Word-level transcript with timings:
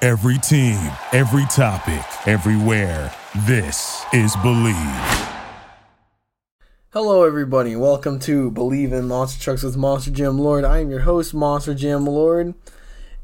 Every 0.00 0.38
team, 0.38 0.78
every 1.12 1.44
topic, 1.46 2.04
everywhere. 2.24 3.12
This 3.48 4.04
is 4.12 4.36
Bleav. 4.36 5.34
Hello, 6.90 7.24
everybody. 7.24 7.74
Welcome 7.74 8.20
to 8.20 8.48
Bleav 8.52 8.92
in 8.92 9.08
Monster 9.08 9.42
Trucks 9.42 9.64
with 9.64 9.76
Monster 9.76 10.12
Jam 10.12 10.38
Lord. 10.38 10.64
I 10.64 10.78
am 10.78 10.90
your 10.90 11.00
host, 11.00 11.34
Monster 11.34 11.74
Jam 11.74 12.06
Lord. 12.06 12.54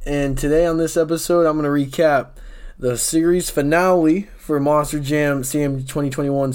And 0.04 0.36
today 0.36 0.66
on 0.66 0.78
this 0.78 0.96
episode, 0.96 1.46
I'm 1.46 1.60
going 1.60 1.62
to 1.62 1.96
recap 1.96 2.30
the 2.76 2.98
series 2.98 3.50
finale 3.50 4.22
for 4.36 4.58
Monster 4.58 4.98
Jam 4.98 5.42
CM 5.42 5.86
2021 5.86 6.54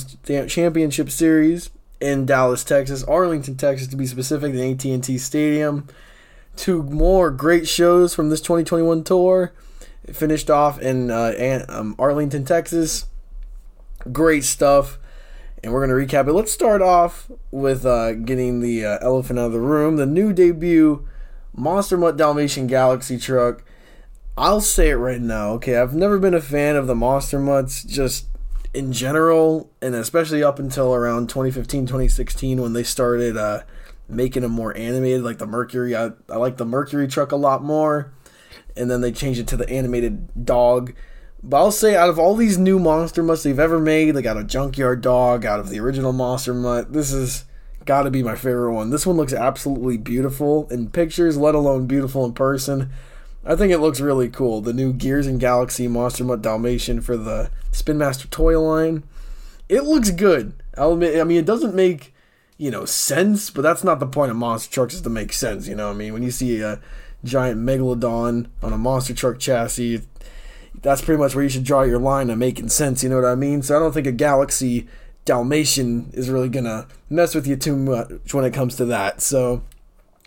Championship 0.49 1.09
Series 1.11 1.69
in 2.01 2.25
Dallas, 2.25 2.65
Texas, 2.65 3.05
Arlington, 3.05 3.55
Texas 3.55 3.87
to 3.87 3.95
be 3.95 4.05
specific, 4.05 4.51
the 4.51 4.73
AT&T 4.73 5.17
Stadium. 5.17 5.87
Two 6.57 6.83
more 6.83 7.31
great 7.31 7.69
shows 7.69 8.13
from 8.13 8.29
this 8.29 8.41
2021 8.41 9.05
tour 9.05 9.53
finished 10.13 10.49
off 10.49 10.79
in 10.79 11.11
uh, 11.11 11.65
um, 11.69 11.95
Arlington, 11.99 12.45
Texas. 12.45 13.05
Great 14.11 14.43
stuff. 14.43 14.97
And 15.63 15.73
we're 15.73 15.85
going 15.85 16.07
to 16.07 16.15
recap 16.15 16.27
it. 16.27 16.33
Let's 16.33 16.51
start 16.51 16.81
off 16.81 17.29
with 17.51 17.85
uh, 17.85 18.13
getting 18.13 18.61
the 18.61 18.85
uh, 18.85 18.97
elephant 19.01 19.39
out 19.39 19.47
of 19.47 19.51
the 19.51 19.59
room. 19.59 19.97
The 19.97 20.05
new 20.05 20.31
debut 20.31 21.07
Monster 21.53 21.97
Mutt 21.97 22.15
Dalmatian 22.15 22.67
Galaxy 22.67 23.17
truck. 23.17 23.63
I'll 24.37 24.61
say 24.61 24.91
it 24.91 24.95
right 24.95 25.19
now, 25.19 25.49
okay? 25.53 25.75
I've 25.75 25.93
never 25.93 26.17
been 26.17 26.33
a 26.33 26.41
fan 26.41 26.77
of 26.77 26.87
the 26.87 26.95
Monster 26.95 27.39
Mutts 27.39 27.83
just 27.83 28.27
in 28.73 28.93
general, 28.93 29.69
and 29.81 29.95
especially 29.95 30.41
up 30.41 30.59
until 30.59 30.95
around 30.95 31.27
2015, 31.27 31.85
2016 31.87 32.61
when 32.61 32.71
they 32.71 32.83
started 32.83 33.35
uh, 33.35 33.63
making 34.07 34.43
them 34.43 34.53
more 34.53 34.75
animated, 34.77 35.23
like 35.23 35.39
the 35.39 35.45
Mercury. 35.45 35.93
I, 35.93 36.11
I 36.29 36.37
like 36.37 36.55
the 36.55 36.65
Mercury 36.65 37.09
truck 37.09 37.33
a 37.33 37.35
lot 37.35 37.61
more 37.61 38.13
and 38.79 38.89
then 38.89 39.01
they 39.01 39.11
changed 39.11 39.39
it 39.39 39.47
to 39.47 39.57
the 39.57 39.69
animated 39.69 40.45
dog. 40.45 40.93
But 41.41 41.57
I'll 41.57 41.71
say, 41.71 41.95
out 41.95 42.09
of 42.09 42.19
all 42.19 42.35
these 42.35 42.57
new 42.57 42.79
monster 42.79 43.23
mutts 43.23 43.43
they've 43.43 43.59
ever 43.59 43.79
made, 43.79 44.15
like 44.15 44.25
out 44.25 44.37
of 44.37 44.47
Junkyard 44.47 45.01
Dog, 45.01 45.45
out 45.45 45.59
of 45.59 45.69
the 45.69 45.79
original 45.79 46.11
Monster 46.11 46.53
Mutt, 46.53 46.91
this 46.91 47.13
is 47.13 47.45
got 47.85 48.03
to 48.03 48.11
be 48.11 48.21
my 48.21 48.35
favorite 48.35 48.73
one. 48.73 48.89
This 48.89 49.07
one 49.07 49.15
looks 49.15 49.33
absolutely 49.33 49.97
beautiful 49.97 50.67
in 50.69 50.89
pictures, 50.89 51.37
let 51.37 51.55
alone 51.55 51.87
beautiful 51.87 52.25
in 52.25 52.33
person. 52.33 52.91
I 53.45 53.55
think 53.55 53.71
it 53.71 53.79
looks 53.79 54.01
really 54.01 54.29
cool. 54.29 54.59
The 54.59 54.73
new 54.73 54.91
Gears 54.91 55.27
and 55.27 55.39
Galaxy 55.39 55.87
Monster 55.87 56.25
Mutt 56.25 56.41
Dalmatian 56.41 57.01
for 57.01 57.15
the 57.15 57.49
Spin 57.71 57.97
Master 57.97 58.27
toy 58.27 58.59
line. 58.59 59.03
It 59.69 59.85
looks 59.85 60.11
good. 60.11 60.61
I'll 60.77 60.93
admit, 60.93 61.19
I 61.19 61.23
mean, 61.23 61.37
it 61.37 61.45
doesn't 61.45 61.73
make, 61.73 62.13
you 62.57 62.69
know, 62.69 62.83
sense, 62.83 63.49
but 63.49 63.61
that's 63.61 63.83
not 63.83 63.99
the 63.99 64.07
point 64.07 64.31
of 64.31 64.37
monster 64.37 64.71
trucks 64.71 64.93
is 64.93 65.01
to 65.01 65.09
make 65.09 65.31
sense, 65.31 65.67
you 65.67 65.75
know 65.75 65.89
I 65.89 65.93
mean? 65.93 66.11
When 66.11 66.23
you 66.23 66.31
see 66.31 66.59
a 66.61 66.81
giant 67.23 67.59
megalodon 67.61 68.47
on 68.61 68.73
a 68.73 68.77
monster 68.77 69.13
truck 69.13 69.39
chassis. 69.39 70.01
That's 70.81 71.01
pretty 71.01 71.19
much 71.19 71.35
where 71.35 71.43
you 71.43 71.49
should 71.49 71.63
draw 71.63 71.83
your 71.83 71.99
line 71.99 72.29
of 72.29 72.37
making 72.37 72.69
sense, 72.69 73.03
you 73.03 73.09
know 73.09 73.15
what 73.15 73.25
I 73.25 73.35
mean? 73.35 73.61
So 73.61 73.75
I 73.75 73.79
don't 73.79 73.91
think 73.91 74.07
a 74.07 74.11
Galaxy 74.11 74.87
Dalmatian 75.25 76.11
is 76.13 76.29
really 76.29 76.49
gonna 76.49 76.87
mess 77.09 77.35
with 77.35 77.45
you 77.45 77.55
too 77.55 77.75
much 77.75 78.33
when 78.33 78.45
it 78.45 78.53
comes 78.53 78.75
to 78.77 78.85
that. 78.85 79.21
So 79.21 79.63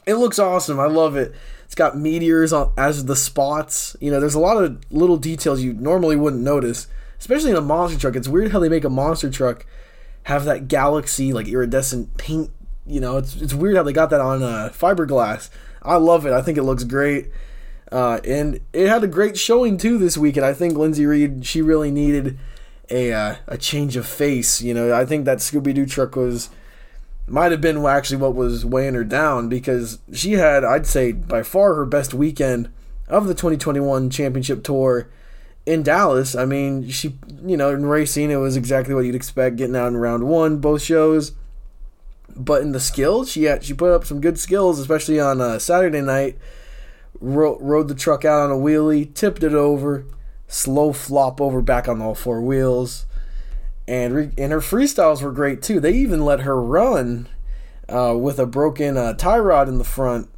it 0.07 0.15
looks 0.15 0.39
awesome. 0.39 0.79
I 0.79 0.87
love 0.87 1.17
it. 1.17 1.35
It's 1.65 1.75
got 1.75 1.97
meteors 1.97 2.53
on, 2.53 2.73
as 2.77 3.07
the 3.07 3.17
spots. 3.17 3.97
You 4.01 4.11
know, 4.11 4.21
there's 4.21 4.35
a 4.35 4.41
lot 4.41 4.63
of 4.63 4.79
little 4.91 5.17
details 5.17 5.63
you 5.63 5.73
normally 5.73 6.17
wouldn't 6.17 6.43
notice, 6.43 6.87
especially 7.19 7.51
in 7.51 7.57
a 7.57 7.63
monster 7.63 7.99
truck. 7.99 8.17
It's 8.17 8.29
weird 8.29 8.53
how 8.53 8.59
they 8.59 8.69
make 8.69 8.85
a 8.85 8.91
monster 8.91 9.31
truck 9.31 9.65
have 10.25 10.45
that 10.45 10.69
galaxy 10.69 11.33
like 11.33 11.49
iridescent 11.49 12.17
paint. 12.19 12.51
You 12.87 13.01
know, 13.01 13.17
it's 13.17 13.37
it's 13.37 13.55
weird 13.55 13.77
how 13.77 13.83
they 13.83 13.93
got 13.93 14.11
that 14.11 14.21
on 14.21 14.43
uh, 14.43 14.71
fiberglass. 14.73 15.51
I 15.83 15.97
love 15.97 16.27
it. 16.27 16.33
I 16.33 16.43
think 16.43 16.59
it 16.59 16.63
looks 16.63 16.85
great. 16.85 17.31
Uh, 17.91 18.21
and 18.25 18.61
it 18.73 18.89
had 18.89 19.05
a 19.05 19.09
great 19.09 19.37
showing 19.37 19.77
too 19.77 19.99
this 19.99 20.17
week, 20.17 20.37
and 20.37 20.47
I 20.47 20.55
think 20.55 20.75
Linsey 20.75 21.07
Read 21.07 21.45
she 21.45 21.61
really 21.61 21.91
needed 21.91 22.39
a 22.91 23.13
uh, 23.13 23.37
a 23.47 23.59
change 23.59 23.97
of 23.97 24.07
face. 24.07 24.63
You 24.63 24.75
know, 24.75 24.95
I 24.95 25.05
think 25.05 25.25
that 25.27 25.39
Scooby 25.39 25.75
Doo 25.75 25.87
truck 25.87 26.17
was 26.17 26.51
might 27.27 27.53
have 27.53 27.61
been 27.61 27.85
actually 27.85 28.17
what 28.17 28.35
was 28.35 28.65
weighing 28.65 28.95
her 28.95 29.05
down 29.05 29.49
because 29.49 29.99
she 30.13 30.33
had, 30.33 30.65
I'd 30.65 30.87
say, 30.87 31.13
by 31.13 31.43
far 31.43 31.75
her 31.75 31.87
best 31.87 32.13
weekend 32.13 32.71
of 33.09 33.27
the 33.27 33.35
2021 33.35 34.11
championship 34.11 34.65
tour 34.65 35.09
in 35.65 35.83
Dallas. 35.83 36.35
I 36.35 36.45
mean, 36.45 36.89
she, 36.89 37.19
you 37.45 37.57
know, 37.57 37.71
in 37.71 37.87
racing, 37.87 38.31
it 38.31 38.37
was 38.37 38.57
exactly 38.57 38.95
what 38.95 39.05
you'd 39.05 39.15
expect 39.15 39.57
getting 39.57 39.77
out 39.77 39.89
in 39.89 39.97
round 39.97 40.25
one, 40.25 40.59
both 40.59 40.83
shows. 40.83 41.33
But 42.35 42.63
in 42.63 42.73
the 42.73 42.81
skills, 42.81 43.31
she 43.31 43.45
had, 43.45 43.65
she 43.65 43.75
put 43.75 43.93
up 43.93 44.05
some 44.05 44.21
good 44.21 44.39
skills, 44.39 44.79
especially 44.79 45.21
on 45.21 45.41
uh, 45.41 45.59
Saturday 45.59 46.01
night. 46.01 46.39
Ro- 47.21 47.59
rode 47.61 47.89
the 47.89 47.95
truck 47.95 48.25
out 48.25 48.41
on 48.41 48.51
a 48.51 48.61
wheelie, 48.61 49.15
tipped 49.15 49.45
it 49.45 49.55
over, 49.55 50.07
slow 50.49 50.93
flop 50.93 51.41
over 51.41 51.63
back 51.63 51.87
on 51.87 52.03
all 52.03 52.17
four 52.17 52.41
wheels, 52.41 53.07
and 53.87 54.15
re- 54.15 54.31
and 54.37 54.51
her 54.51 54.61
freestyles 54.61 55.23
were 55.23 55.31
great 55.31 55.63
too. 55.63 55.79
They 55.79 55.93
even 55.93 56.25
let 56.25 56.41
her 56.41 56.61
run 56.61 57.29
uh, 57.89 58.17
with 58.19 58.41
a 58.41 58.47
broken 58.47 58.97
uh, 58.97 59.13
tie 59.13 59.39
rod 59.39 59.69
in 59.69 59.79
the 59.79 59.85
front 59.85 60.31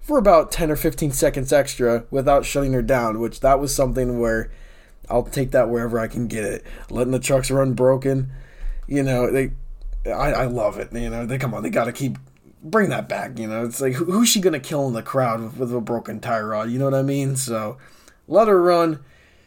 for 0.00 0.16
about 0.16 0.52
ten 0.52 0.70
or 0.70 0.76
fifteen 0.76 1.10
seconds 1.10 1.52
extra 1.52 2.04
without 2.10 2.44
shutting 2.44 2.74
her 2.74 2.82
down. 2.82 3.18
Which 3.18 3.40
that 3.40 3.58
was 3.58 3.74
something 3.74 4.20
where 4.20 4.50
I'll 5.10 5.24
take 5.24 5.50
that 5.52 5.70
wherever 5.70 5.98
I 5.98 6.06
can 6.06 6.28
get 6.28 6.44
it. 6.44 6.64
Letting 6.88 7.12
the 7.12 7.18
trucks 7.18 7.50
run 7.50 7.72
broken, 7.72 8.30
you 8.86 9.02
know 9.02 9.28
they 9.32 9.52
I, 10.06 10.32
I 10.32 10.44
love 10.46 10.78
it. 10.78 10.92
You 10.92 11.10
know, 11.10 11.26
they 11.26 11.38
come 11.38 11.54
on, 11.54 11.62
they 11.62 11.70
got 11.70 11.84
to 11.84 11.92
keep 11.92 12.18
bring 12.62 12.90
that 12.90 13.08
back. 13.08 13.38
You 13.38 13.48
know, 13.48 13.64
it's 13.64 13.80
like 13.80 13.94
who, 13.94 14.04
who's 14.06 14.28
she 14.28 14.40
gonna 14.40 14.60
kill 14.60 14.86
in 14.88 14.94
the 14.94 15.02
crowd 15.02 15.40
with, 15.40 15.56
with, 15.56 15.74
a 15.74 15.80
broken 15.80 16.20
tire 16.20 16.48
rod? 16.48 16.70
You 16.70 16.78
know 16.78 16.86
what 16.86 16.94
I 16.94 17.02
mean? 17.02 17.36
So 17.36 17.78
let 18.26 18.48
her 18.48 18.60
run. 18.60 19.00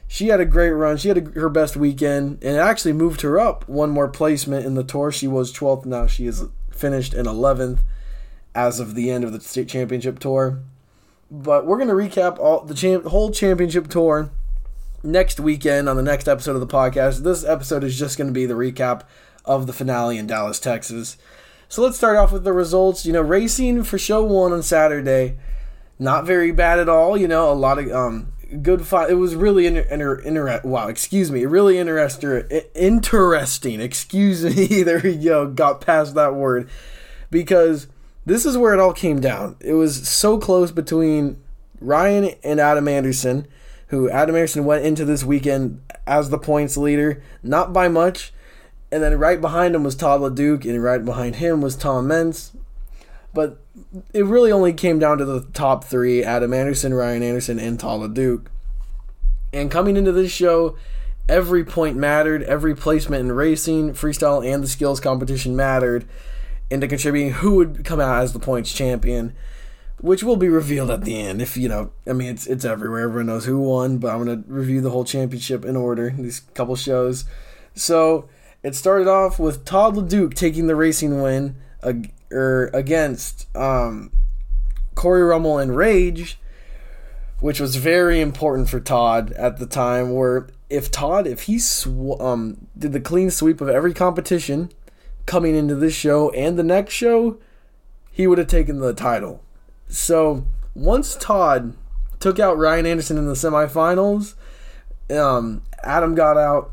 She 0.08 0.28
had 0.28 0.42
a 0.42 0.46
great 0.46 0.72
run. 0.72 0.98
She 0.98 1.08
had 1.08 1.18
a, 1.18 1.40
her 1.40 1.50
best 1.50 1.78
weekend, 1.78 2.44
and 2.44 2.58
it 2.58 2.60
actually 2.60 2.94
moved 2.94 3.22
her 3.22 3.40
up 3.40 3.68
one 3.68 3.90
more 3.90 4.08
placement 4.08 4.66
in 4.66 4.76
the 4.76 4.84
tour. 4.84 5.12
She 5.12 5.28
was 5.28 5.54
12th. 5.54 5.86
Now 5.86 6.08
she 6.08 6.26
is 6.26 6.44
finished 6.72 7.14
in 7.14 7.26
11th 7.26 7.80
as 8.54 8.80
of 8.80 8.96
the 8.96 9.10
end 9.10 9.24
of 9.24 9.32
the 9.32 9.40
state 9.40 9.70
championship 9.70 10.20
tour. 10.20 10.60
But 11.30 11.66
we're 11.66 11.78
gonna 11.78 11.94
recap 11.94 12.40
all 12.40 12.66
the 12.66 12.74
champ, 12.74 13.06
whole 13.06 13.32
championship 13.32 13.88
tour 13.88 14.32
next 15.04 15.40
weekend 15.40 15.90
on 15.90 15.96
the 15.96 16.04
next 16.04 16.28
episode 16.28 16.56
of 16.56 16.60
the 16.60 16.68
podcast. 16.68 17.20
This 17.20 17.46
episode 17.46 17.84
is 17.84 17.98
just 17.98 18.18
gonna 18.18 18.32
be 18.32 18.46
the 18.46 18.54
recap 18.54 19.04
of 19.46 19.68
the 19.68 19.74
finale 19.74 20.18
in 20.18 20.28
Dallas, 20.28 20.60
Texas. 20.60 21.18
So 21.70 21.82
let's 21.82 21.98
start 21.98 22.18
off 22.18 22.32
with 22.32 22.44
the 22.44 22.54
results. 22.54 23.06
You 23.06 23.14
know, 23.14 23.22
racing 23.22 23.84
for 23.84 23.98
show 23.98 24.24
one 24.24 24.52
on 24.52 24.64
Saturday, 24.64 25.38
not 25.98 26.26
very 26.26 26.52
bad 26.52 26.80
at 26.80 26.90
all. 26.90 27.18
You 27.18 27.28
know, 27.28 27.52
a 27.52 27.54
lot 27.54 27.80
of 27.80 27.92
um, 27.92 28.34
good 28.62 28.86
fight. 28.86 29.10
It 29.10 29.16
was 29.16 29.36
really 29.36 29.66
inter, 29.66 29.82
inter, 29.82 30.16
inter 30.20 30.62
wow, 30.64 30.88
excuse 30.88 31.32
me, 31.32 31.46
really 31.46 31.78
interesting. 31.78 32.44
Interesting. 32.76 33.80
Excuse 33.80 34.44
me. 34.58 34.84
there 34.84 35.00
we 35.02 35.16
go. 35.16 35.48
Got 35.48 35.82
past 35.82 36.16
that 36.16 36.36
word 36.36 36.70
because 37.30 37.88
this 38.26 38.46
is 38.46 38.58
where 38.58 38.74
it 38.74 38.80
all 38.80 38.94
came 38.94 39.20
down. 39.20 39.56
It 39.62 39.74
was 39.74 40.08
so 40.08 40.38
close 40.38 40.72
between 40.72 41.42
Ryan 41.80 42.36
and 42.44 42.60
Adam 42.60 42.88
Anderson, 42.88 43.48
who 43.88 44.10
Adam 44.10 44.36
Anderson 44.36 44.66
went 44.66 44.86
into 44.86 45.06
this 45.06 45.24
weekend 45.24 45.82
as 46.06 46.30
the 46.30 46.38
points 46.38 46.78
leader, 46.78 47.24
not 47.42 47.74
by 47.74 47.88
much 47.88 48.34
and 48.92 49.02
then 49.02 49.18
right 49.18 49.40
behind 49.40 49.76
him 49.76 49.84
was 49.84 49.96
Todd 49.96 50.22
LeDuc, 50.22 50.66
and 50.66 50.84
right 50.84 51.04
behind 51.04 51.38
him 51.38 51.62
was 51.62 51.76
Tom 51.76 52.08
Meents. 52.08 52.52
But 53.34 53.60
it 54.14 54.26
really 54.26 54.52
only 54.52 54.74
came 54.74 55.00
down 55.00 55.18
to 55.20 55.26
the 55.26 55.42
top 55.54 55.86
three 55.86 56.24
Adam 56.24 56.54
Anderson, 56.54 56.94
Ryan 56.94 57.24
Anderson, 57.24 57.60
and 57.60 57.80
Todd 57.80 58.02
LeDuc. 58.02 58.48
And 59.54 59.72
coming 59.72 59.96
into 59.96 60.12
this 60.12 60.32
show, 60.32 60.76
every 61.30 61.64
point 61.64 61.98
mattered, 61.98 62.44
every 62.44 62.76
placement 62.76 63.22
in 63.22 63.32
racing, 63.32 63.94
freestyle, 63.94 64.46
and 64.46 64.64
the 64.64 64.68
skills 64.68 65.00
competition 65.00 65.56
mattered 65.56 66.06
into 66.70 66.88
contributing 66.88 67.32
who 67.34 67.56
would 67.56 67.84
come 67.86 68.00
out 68.00 68.22
as 68.22 68.34
the 68.34 68.40
points 68.40 68.74
champion, 68.74 69.34
which 70.00 70.24
will 70.24 70.38
be 70.38 70.50
revealed 70.50 70.90
at 70.90 71.04
the 71.04 71.20
end. 71.20 71.42
If 71.42 71.58
you 71.58 71.70
know, 71.70 71.92
I 72.08 72.14
mean, 72.14 72.30
it's 72.30 72.48
it's 72.48 72.66
everywhere. 72.66 73.04
Everyone 73.04 73.28
knows 73.28 73.46
who 73.46 73.60
won, 73.60 73.98
but 73.98 74.14
I'm 74.14 74.26
gonna 74.26 74.44
review 74.48 74.82
the 74.82 74.90
whole 74.90 75.06
championship 75.06 75.64
in 75.64 75.76
order. 75.76 76.14
These 76.18 76.42
couple 76.54 76.76
shows, 76.76 77.26
so 77.76 78.30
it 78.64 78.76
started 78.76 79.08
off 79.08 79.40
with 79.40 79.66
Todd 79.66 79.96
LeDuc 79.96 80.34
taking 80.34 80.68
the 80.68 80.76
racing 80.76 81.22
win 81.22 81.56
ag- 81.84 82.14
er, 82.32 82.70
against 82.74 83.48
um, 83.56 84.12
Corey 84.96 85.24
Rummel 85.24 85.58
and 85.58 85.76
Rage, 85.76 86.40
which 87.40 87.60
was 87.60 87.76
very 87.78 88.22
important 88.22 88.70
for 88.70 88.80
Todd 88.80 89.32
at 89.34 89.58
the 89.58 89.66
time. 89.66 90.14
Where 90.14 90.48
if 90.70 90.92
Todd, 90.92 91.26
if 91.26 91.44
he 91.44 91.58
sw- 91.58 92.20
um, 92.20 92.68
did 92.78 92.94
the 92.94 93.00
clean 93.00 93.32
sweep 93.32 93.62
of 93.62 93.70
every 93.70 93.94
competition 93.94 94.72
coming 95.26 95.56
into 95.56 95.76
this 95.76 95.94
show 95.94 96.30
and 96.32 96.58
the 96.58 96.64
next 96.64 96.94
show, 96.94 97.40
he 98.12 98.28
would 98.28 98.38
have 98.38 98.48
taken 98.48 98.80
the 98.80 98.94
title. 98.94 99.44
So 99.88 100.46
once 100.76 101.16
Todd 101.16 101.76
took 102.20 102.40
out 102.40 102.58
Ryan 102.58 102.86
Anderson 102.86 103.18
in 103.18 103.26
the 103.26 103.34
semifinals, 103.34 104.36
um, 105.10 105.64
Adam 105.84 106.14
got 106.16 106.38
out 106.38 106.72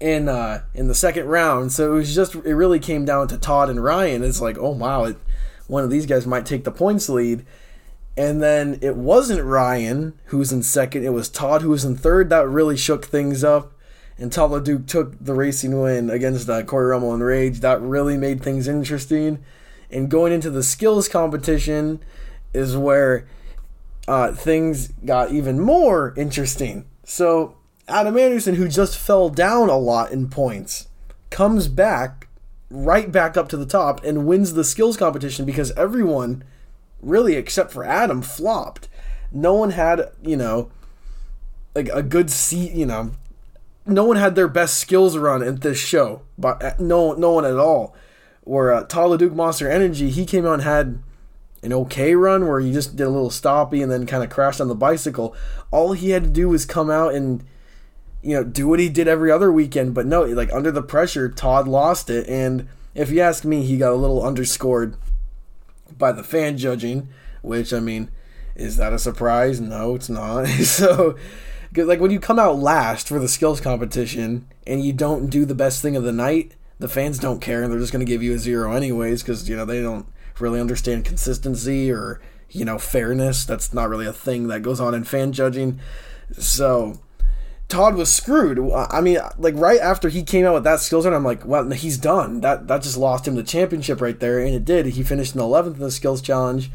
in 0.00 0.28
uh, 0.28 0.64
in 0.74 0.88
the 0.88 0.94
second 0.94 1.26
round. 1.26 1.72
So 1.72 1.92
it 1.92 1.96
was 1.96 2.14
just 2.14 2.34
it 2.34 2.54
really 2.54 2.78
came 2.78 3.04
down 3.04 3.28
to 3.28 3.38
Todd 3.38 3.70
and 3.70 3.82
Ryan. 3.82 4.22
It's 4.22 4.40
like, 4.40 4.58
oh 4.58 4.70
wow, 4.70 5.04
it, 5.04 5.16
one 5.66 5.84
of 5.84 5.90
these 5.90 6.06
guys 6.06 6.26
might 6.26 6.46
take 6.46 6.64
the 6.64 6.70
points 6.70 7.08
lead. 7.08 7.44
And 8.16 8.40
then 8.40 8.78
it 8.80 8.96
wasn't 8.96 9.42
Ryan 9.42 10.18
who 10.26 10.38
was 10.38 10.52
in 10.52 10.62
second, 10.62 11.04
it 11.04 11.12
was 11.12 11.28
Todd 11.28 11.62
who 11.62 11.70
was 11.70 11.84
in 11.84 11.96
third. 11.96 12.30
That 12.30 12.48
really 12.48 12.76
shook 12.76 13.04
things 13.04 13.42
up. 13.42 13.72
And 14.16 14.30
Todd 14.30 14.52
LeDuc 14.52 14.86
took 14.86 15.22
the 15.22 15.34
racing 15.34 15.80
win 15.80 16.08
against 16.08 16.48
uh, 16.48 16.62
Corey 16.62 16.86
Rummel 16.86 17.14
and 17.14 17.24
Rage. 17.24 17.60
That 17.60 17.80
really 17.80 18.16
made 18.16 18.40
things 18.40 18.68
interesting. 18.68 19.44
And 19.90 20.08
going 20.08 20.32
into 20.32 20.50
the 20.50 20.62
skills 20.62 21.08
competition 21.08 22.00
is 22.52 22.76
where 22.76 23.26
uh, 24.06 24.32
things 24.32 24.88
got 25.04 25.32
even 25.32 25.58
more 25.58 26.14
interesting. 26.16 26.84
So 27.04 27.56
Adam 27.88 28.16
Anderson, 28.16 28.54
who 28.54 28.68
just 28.68 28.96
fell 28.96 29.28
down 29.28 29.68
a 29.68 29.76
lot 29.76 30.10
in 30.10 30.28
points, 30.28 30.88
comes 31.30 31.68
back 31.68 32.28
right 32.70 33.12
back 33.12 33.36
up 33.36 33.48
to 33.48 33.56
the 33.56 33.66
top 33.66 34.02
and 34.04 34.26
wins 34.26 34.54
the 34.54 34.64
skills 34.64 34.96
competition 34.96 35.44
because 35.44 35.70
everyone, 35.72 36.42
really 37.00 37.34
except 37.34 37.72
for 37.72 37.84
Adam, 37.84 38.22
flopped. 38.22 38.88
No 39.30 39.54
one 39.54 39.70
had, 39.70 40.10
you 40.22 40.36
know, 40.36 40.70
like 41.74 41.88
a 41.90 42.02
good 42.02 42.30
seat, 42.30 42.72
you 42.72 42.86
know, 42.86 43.12
no 43.86 44.04
one 44.04 44.16
had 44.16 44.34
their 44.34 44.48
best 44.48 44.78
skills 44.78 45.16
run 45.16 45.42
at 45.42 45.60
this 45.60 45.78
show, 45.78 46.22
but 46.38 46.62
uh, 46.62 46.74
no, 46.78 47.12
no 47.12 47.32
one 47.32 47.44
at 47.44 47.58
all. 47.58 47.94
Where 48.42 48.72
uh, 48.72 48.84
Todd 48.84 49.20
LeDuc 49.20 49.34
Monster 49.34 49.70
Energy, 49.70 50.10
he 50.10 50.24
came 50.24 50.46
out 50.46 50.54
and 50.54 50.62
had 50.62 51.02
an 51.62 51.72
okay 51.72 52.14
run 52.14 52.46
where 52.46 52.60
he 52.60 52.72
just 52.72 52.96
did 52.96 53.06
a 53.06 53.10
little 53.10 53.30
stoppy 53.30 53.82
and 53.82 53.90
then 53.90 54.06
kind 54.06 54.22
of 54.22 54.30
crashed 54.30 54.60
on 54.60 54.68
the 54.68 54.74
bicycle. 54.74 55.34
All 55.70 55.92
he 55.92 56.10
had 56.10 56.24
to 56.24 56.30
do 56.30 56.48
was 56.48 56.66
come 56.66 56.90
out 56.90 57.14
and 57.14 57.44
you 58.24 58.34
know, 58.34 58.42
do 58.42 58.66
what 58.66 58.80
he 58.80 58.88
did 58.88 59.06
every 59.06 59.30
other 59.30 59.52
weekend. 59.52 59.92
But 59.94 60.06
no, 60.06 60.22
like 60.22 60.52
under 60.52 60.70
the 60.70 60.82
pressure, 60.82 61.28
Todd 61.28 61.68
lost 61.68 62.08
it. 62.08 62.26
And 62.26 62.68
if 62.94 63.10
you 63.10 63.20
ask 63.20 63.44
me, 63.44 63.62
he 63.62 63.76
got 63.76 63.92
a 63.92 63.96
little 63.96 64.24
underscored 64.24 64.96
by 65.96 66.10
the 66.10 66.24
fan 66.24 66.56
judging, 66.56 67.08
which 67.42 67.72
I 67.72 67.80
mean, 67.80 68.10
is 68.56 68.78
that 68.78 68.94
a 68.94 68.98
surprise? 68.98 69.60
No, 69.60 69.94
it's 69.94 70.08
not. 70.08 70.46
so, 70.64 71.16
like 71.76 72.00
when 72.00 72.10
you 72.10 72.18
come 72.18 72.38
out 72.38 72.58
last 72.58 73.08
for 73.08 73.18
the 73.18 73.28
skills 73.28 73.60
competition 73.60 74.48
and 74.66 74.82
you 74.82 74.94
don't 74.94 75.28
do 75.28 75.44
the 75.44 75.54
best 75.54 75.82
thing 75.82 75.94
of 75.94 76.02
the 76.02 76.12
night, 76.12 76.54
the 76.78 76.88
fans 76.88 77.18
don't 77.18 77.40
care 77.40 77.62
and 77.62 77.70
they're 77.70 77.80
just 77.80 77.92
going 77.92 78.04
to 78.04 78.10
give 78.10 78.22
you 78.22 78.34
a 78.34 78.38
zero 78.38 78.72
anyways 78.72 79.22
because 79.22 79.48
you 79.48 79.56
know 79.56 79.66
they 79.66 79.82
don't 79.82 80.06
really 80.40 80.60
understand 80.60 81.04
consistency 81.04 81.90
or 81.92 82.22
you 82.48 82.64
know 82.64 82.78
fairness. 82.78 83.44
That's 83.44 83.74
not 83.74 83.90
really 83.90 84.06
a 84.06 84.14
thing 84.14 84.48
that 84.48 84.62
goes 84.62 84.80
on 84.80 84.94
in 84.94 85.04
fan 85.04 85.32
judging. 85.32 85.78
So 86.38 87.00
Todd 87.68 87.96
was 87.96 88.12
screwed. 88.12 88.58
I 88.72 89.00
mean, 89.00 89.18
like 89.38 89.54
right 89.56 89.80
after 89.80 90.08
he 90.08 90.22
came 90.22 90.44
out 90.44 90.54
with 90.54 90.64
that 90.64 90.80
skills 90.80 91.06
run, 91.06 91.14
I'm 91.14 91.24
like, 91.24 91.44
well, 91.44 91.70
he's 91.70 91.98
done. 91.98 92.40
That 92.40 92.68
that 92.68 92.82
just 92.82 92.96
lost 92.96 93.26
him 93.26 93.34
the 93.34 93.42
championship 93.42 94.00
right 94.00 94.18
there, 94.18 94.38
and 94.38 94.54
it 94.54 94.64
did. 94.64 94.86
He 94.86 95.02
finished 95.02 95.34
in 95.34 95.40
11th 95.40 95.74
in 95.74 95.80
the 95.80 95.90
skills 95.90 96.20
challenge, 96.20 96.70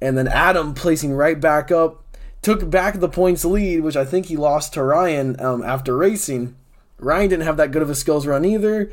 and 0.00 0.16
then 0.16 0.28
Adam 0.28 0.74
placing 0.74 1.12
right 1.12 1.38
back 1.38 1.70
up 1.70 2.04
took 2.42 2.70
back 2.70 2.98
the 2.98 3.08
points 3.08 3.44
lead, 3.44 3.80
which 3.80 3.96
I 3.96 4.04
think 4.04 4.26
he 4.26 4.36
lost 4.36 4.72
to 4.74 4.82
Ryan 4.82 5.38
um, 5.40 5.62
after 5.62 5.96
racing. 5.96 6.56
Ryan 6.98 7.30
didn't 7.30 7.44
have 7.44 7.56
that 7.58 7.70
good 7.70 7.82
of 7.82 7.90
a 7.90 7.94
skills 7.94 8.26
run 8.26 8.44
either. 8.44 8.90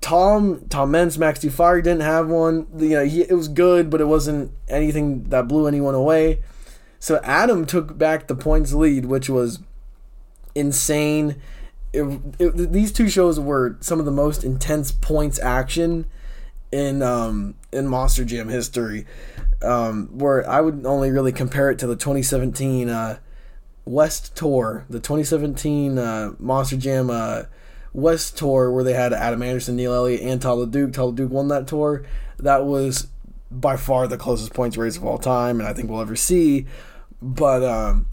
Tom 0.00 0.66
Tom 0.68 0.92
Meents 0.92 1.18
Max 1.18 1.40
D 1.40 1.48
didn't 1.48 2.00
have 2.00 2.28
one. 2.28 2.66
You 2.76 2.88
know, 2.90 3.04
he, 3.04 3.22
it 3.22 3.34
was 3.34 3.48
good, 3.48 3.90
but 3.90 4.00
it 4.00 4.06
wasn't 4.06 4.52
anything 4.68 5.24
that 5.24 5.48
blew 5.48 5.66
anyone 5.66 5.94
away. 5.94 6.42
So 7.00 7.20
Adam 7.22 7.66
took 7.66 7.96
back 7.98 8.26
the 8.26 8.34
points 8.34 8.72
lead, 8.72 9.06
which 9.06 9.28
was 9.28 9.60
insane. 10.58 11.40
It, 11.92 12.20
it, 12.38 12.72
these 12.72 12.92
two 12.92 13.08
shows 13.08 13.40
were 13.40 13.76
some 13.80 13.98
of 13.98 14.04
the 14.04 14.12
most 14.12 14.44
intense 14.44 14.92
points 14.92 15.38
action 15.40 16.06
in 16.70 17.02
um, 17.02 17.54
in 17.72 17.86
Monster 17.86 18.24
Jam 18.24 18.48
history. 18.48 19.06
Um, 19.60 20.06
where 20.18 20.48
I 20.48 20.60
would 20.60 20.86
only 20.86 21.10
really 21.10 21.32
compare 21.32 21.70
it 21.70 21.80
to 21.80 21.86
the 21.88 21.96
2017 21.96 22.88
uh, 22.88 23.18
West 23.84 24.36
Tour, 24.36 24.84
the 24.88 25.00
2017 25.00 25.98
uh, 25.98 26.32
Monster 26.38 26.76
Jam 26.76 27.10
uh, 27.10 27.44
West 27.92 28.36
Tour, 28.38 28.70
where 28.70 28.84
they 28.84 28.92
had 28.92 29.12
Adam 29.12 29.42
Anderson, 29.42 29.76
Neil 29.76 29.92
Elliott, 29.92 30.20
and 30.20 30.40
LeDuc. 30.40 30.92
Todd 30.92 31.16
LeDuc 31.16 31.28
won 31.28 31.48
that 31.48 31.66
tour. 31.66 32.04
That 32.38 32.64
was 32.66 33.08
by 33.50 33.76
far 33.76 34.06
the 34.06 34.18
closest 34.18 34.52
points 34.52 34.76
race 34.76 34.96
of 34.96 35.04
all 35.04 35.18
time, 35.18 35.58
and 35.58 35.68
I 35.68 35.72
think 35.72 35.90
we'll 35.90 36.00
ever 36.00 36.16
see. 36.16 36.66
But 37.20 37.64
um, 37.64 38.06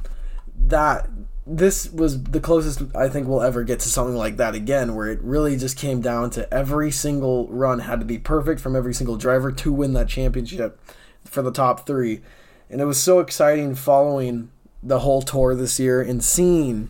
that 0.58 1.10
this 1.48 1.92
was 1.92 2.24
the 2.24 2.40
closest 2.40 2.82
I 2.96 3.08
think 3.08 3.28
we'll 3.28 3.42
ever 3.42 3.64
get 3.64 3.80
to 3.82 3.90
something 3.90 4.16
like 4.16 4.38
that 4.38 4.56
again, 4.56 4.96
where 4.96 5.08
it 5.08 5.22
really 5.22 5.58
just 5.58 5.78
came 5.78 6.02
down 6.02 6.32
to 6.32 6.52
every 6.54 6.90
single 6.90 7.48
run 7.50 7.80
had 7.80 8.00
to 8.00 8.06
be 8.06 8.18
perfect 8.18 8.60
from 8.60 8.76
every 8.76 8.94
single 8.94 9.16
driver 9.16 9.52
to 9.52 9.72
win 9.72 9.94
that 9.94 10.08
championship 10.08 10.80
for 11.24 11.42
the 11.42 11.52
top 11.52 11.86
three. 11.86 12.22
And 12.70 12.82
it 12.82 12.86
was 12.86 13.00
so 13.00 13.20
exciting 13.20 13.76
following 13.76 14.50
the 14.82 15.00
whole 15.00 15.22
tour 15.22 15.54
this 15.56 15.80
year 15.80 16.02
and 16.02 16.24
seeing 16.24 16.90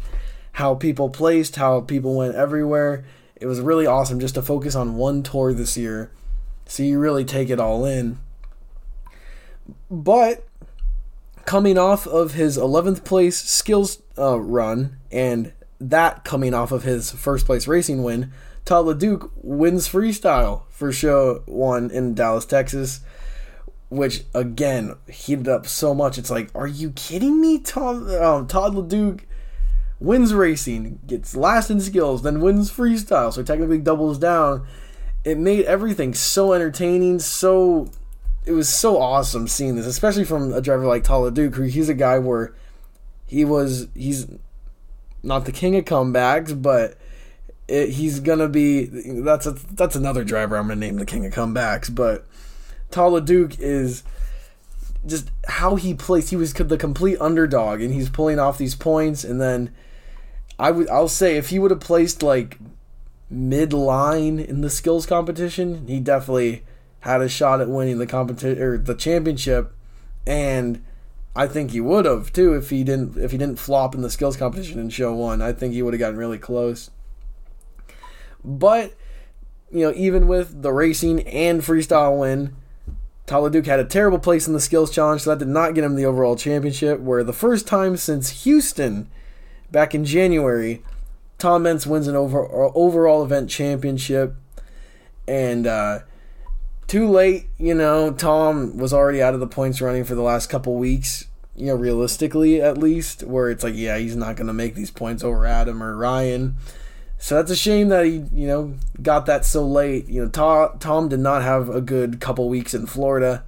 how 0.54 0.74
people 0.74 1.10
placed, 1.10 1.58
how 1.58 1.82
people 1.82 2.16
went 2.16 2.36
everywhere. 2.36 3.04
It 3.36 3.48
was 3.48 3.60
really 3.60 3.86
awesome 3.86 4.22
just 4.22 4.36
to 4.36 4.42
focus 4.42 4.74
on 4.74 4.96
one 4.96 5.22
tour 5.22 5.54
this 5.54 5.76
year. 5.76 6.12
So 6.66 6.82
you 6.82 6.98
really 6.98 7.26
take 7.26 7.50
it 7.50 7.60
all 7.60 7.86
in. 7.86 8.20
But 9.92 10.46
coming 11.46 11.78
off 11.78 12.08
of 12.08 12.34
his 12.34 12.58
11th 12.58 13.04
place 13.04 13.38
skills 13.38 14.02
uh, 14.18 14.40
run 14.40 14.98
and 15.12 15.54
that 15.80 16.24
coming 16.24 16.54
off 16.54 16.72
of 16.72 16.84
his 16.84 17.12
first 17.12 17.46
place 17.46 17.68
racing 17.68 18.04
win, 18.04 18.32
Todd 18.64 18.86
LeDuc 18.86 19.30
wins 19.36 19.88
freestyle 19.88 20.64
for 20.70 20.92
show 20.92 21.44
one 21.46 21.92
in 21.92 22.16
Dallas, 22.16 22.46
Texas, 22.46 23.02
which 23.90 24.24
again 24.34 24.96
heated 25.08 25.48
up 25.48 25.68
so 25.68 25.94
much. 25.94 26.18
It's 26.18 26.32
like, 26.32 26.50
are 26.56 26.68
you 26.68 26.92
kidding 26.92 27.40
me? 27.40 27.60
Todd, 27.60 28.10
um, 28.12 28.48
Todd 28.48 28.74
LeDuc 28.74 29.22
wins 30.00 30.34
racing, 30.34 31.00
gets 31.06 31.36
last 31.36 31.70
in 31.70 31.80
skills, 31.80 32.24
then 32.24 32.42
wins 32.42 32.72
freestyle, 32.72 33.32
so 33.32 33.44
technically 33.44 33.80
doubles 33.80 34.18
down. 34.18 34.66
It 35.24 35.38
made 35.38 35.66
everything 35.66 36.14
so 36.14 36.54
entertaining, 36.54 37.20
so 37.20 37.90
it 38.46 38.52
was 38.52 38.70
so 38.70 39.02
awesome 39.02 39.48
seeing 39.48 39.76
this, 39.76 39.86
especially 39.86 40.26
from 40.26 40.54
a 40.54 40.62
driver 40.62 40.86
like 40.86 41.04
Todd 41.04 41.34
LeDuc, 41.34 41.56
who 41.56 41.64
he's 41.64 41.90
a 41.90 41.94
guy 41.94 42.20
where 42.20 42.54
he 43.26 43.44
was 43.44 43.88
he's 43.96 44.28
not 45.24 45.46
the 45.46 45.52
king 45.52 45.76
of 45.76 45.86
comebacks, 45.86 46.60
but 46.60 46.98
it, 47.68 47.90
he's 47.90 48.20
gonna 48.20 48.48
be 48.48 48.86
that's 48.86 49.46
a, 49.46 49.52
that's 49.52 49.96
another 49.96 50.24
driver 50.24 50.58
I'm 50.58 50.68
gonna 50.68 50.80
name 50.80 50.98
the 50.98 51.06
king 51.06 51.26
of 51.26 51.34
comebacks. 51.34 51.94
But 51.94 52.26
Todd 52.92 53.14
LeDuc 53.14 53.60
is 53.60 54.04
just 55.06 55.32
how 55.48 55.76
he 55.76 55.94
plays. 55.94 56.30
He 56.30 56.36
was 56.36 56.54
the 56.54 56.78
complete 56.78 57.20
underdog, 57.20 57.82
and 57.82 57.94
he's 57.94 58.10
pulling 58.10 58.40
off 58.40 58.58
these 58.58 58.76
points. 58.76 59.24
And 59.24 59.42
then 59.42 59.74
I 60.60 60.72
would 60.72 60.90
I'll 60.90 61.08
say 61.08 61.38
if 61.38 61.50
he 61.50 61.60
would 61.60 61.72
have 61.72 61.80
placed 61.80 62.22
like 62.22 62.60
mid 63.30 63.74
line 63.74 64.40
in 64.40 64.62
the 64.62 64.70
skills 64.70 65.08
competition, 65.08 65.88
he 65.88 66.00
definitely 66.00 66.64
had 67.06 67.22
a 67.22 67.30
shot 67.30 67.62
at 67.62 67.70
winning 67.70 68.00
the 68.00 68.08
competition 68.08 68.62
or 68.62 68.80
the 68.80 68.96
championship, 68.96 69.72
and 70.26 70.84
I 71.36 71.46
think 71.46 71.70
he 71.70 71.80
would 71.80 72.06
have 72.06 72.34
too 72.34 72.56
if 72.56 72.72
he 72.72 72.84
didn't 72.84 73.16
if 73.18 73.32
he 73.32 73.38
didn't 73.38 73.60
flop 73.60 73.94
in 73.94 74.02
the 74.02 74.10
skills 74.10 74.36
competition 74.36 74.80
in 74.80 74.90
show 74.90 75.14
one. 75.14 75.40
I 75.40 75.54
think 75.54 75.74
he 75.74 75.84
would 75.84 75.94
have 75.94 76.00
gotten 76.00 76.18
really 76.18 76.40
close. 76.40 76.90
But 78.44 78.96
you 79.72 79.82
know, 79.82 79.94
even 79.96 80.28
with 80.28 80.64
the 80.64 80.74
racing 80.74 81.22
and 81.28 81.62
freestyle 81.62 82.20
win, 82.20 82.56
Todd 83.28 83.54
LeDuc 83.54 83.68
had 83.68 83.80
a 83.80 83.86
terrible 83.86 84.20
place 84.20 84.48
in 84.48 84.54
the 84.54 84.60
skills 84.60 84.90
challenge, 84.90 85.22
so 85.22 85.30
that 85.30 85.40
did 85.40 85.48
not 85.48 85.76
get 85.76 85.84
him 85.84 85.96
the 85.96 86.06
overall 86.06 86.36
championship. 86.36 87.00
Where 87.00 87.24
the 87.24 87.34
first 87.34 87.68
time 87.68 87.98
since 87.98 88.44
Houston, 88.46 89.12
back 89.72 89.94
in 89.94 90.06
January, 90.06 90.82
Tom 91.38 91.64
Meents 91.64 91.86
wins 91.86 92.08
an 92.08 92.16
over, 92.16 92.48
overall 92.76 93.24
event 93.24 93.52
championship, 93.52 94.36
and 95.28 95.68
uh, 95.68 96.00
too 96.88 97.10
late, 97.10 97.48
you 97.58 97.74
know, 97.74 98.12
Tom 98.12 98.78
was 98.78 98.94
already 98.94 99.22
out 99.22 99.34
of 99.34 99.40
the 99.40 99.48
points 99.48 99.82
running 99.82 100.04
for 100.04 100.16
the 100.16 100.22
last 100.22 100.48
couple 100.48 100.76
weeks, 100.76 101.26
you 101.56 101.68
know, 101.68 101.76
realistically 101.76 102.62
at 102.62 102.78
least, 102.78 103.24
where 103.24 103.50
it's 103.50 103.64
like, 103.64 103.76
yeah, 103.76 103.98
he's 103.98 104.16
not 104.16 104.36
going 104.36 104.48
to 104.48 104.54
make 104.54 104.76
these 104.76 104.92
points 104.92 105.24
over 105.24 105.46
Adam 105.46 105.82
or 105.82 105.96
Ryan. 105.96 106.56
So 107.18 107.36
that's 107.36 107.52
a 107.52 107.56
shame 107.56 107.90
that 107.90 108.06
he, 108.06 108.24
you 108.34 108.48
know, 108.48 108.76
got 109.02 109.26
that 109.26 109.46
so 109.46 109.66
late. 109.66 110.08
You 110.08 110.24
know, 110.24 110.30
Tom, 110.30 110.78
Tom 110.80 111.10
did 111.10 111.20
not 111.20 111.42
have 111.42 111.70
a 111.70 111.82
good 111.82 112.20
couple 112.20 112.50
weeks 112.50 112.74
in 112.74 112.86
Florida. 112.86 113.44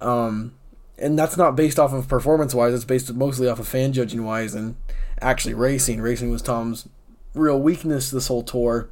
Um, 0.00 0.54
and 0.98 1.18
that's 1.18 1.36
not 1.36 1.56
based 1.56 1.78
off 1.78 1.92
of 1.92 2.08
performance 2.08 2.54
wise, 2.54 2.74
it's 2.74 2.84
based 2.84 3.12
mostly 3.14 3.48
off 3.48 3.60
of 3.60 3.68
fan 3.68 3.92
judging 3.92 4.24
wise. 4.24 4.54
And 4.54 4.76
actually 5.20 5.54
racing. 5.54 6.00
Racing 6.00 6.30
was 6.30 6.42
Tom's 6.42 6.88
real 7.34 7.60
weakness 7.60 8.10
this 8.10 8.28
whole 8.28 8.42
tour. 8.42 8.88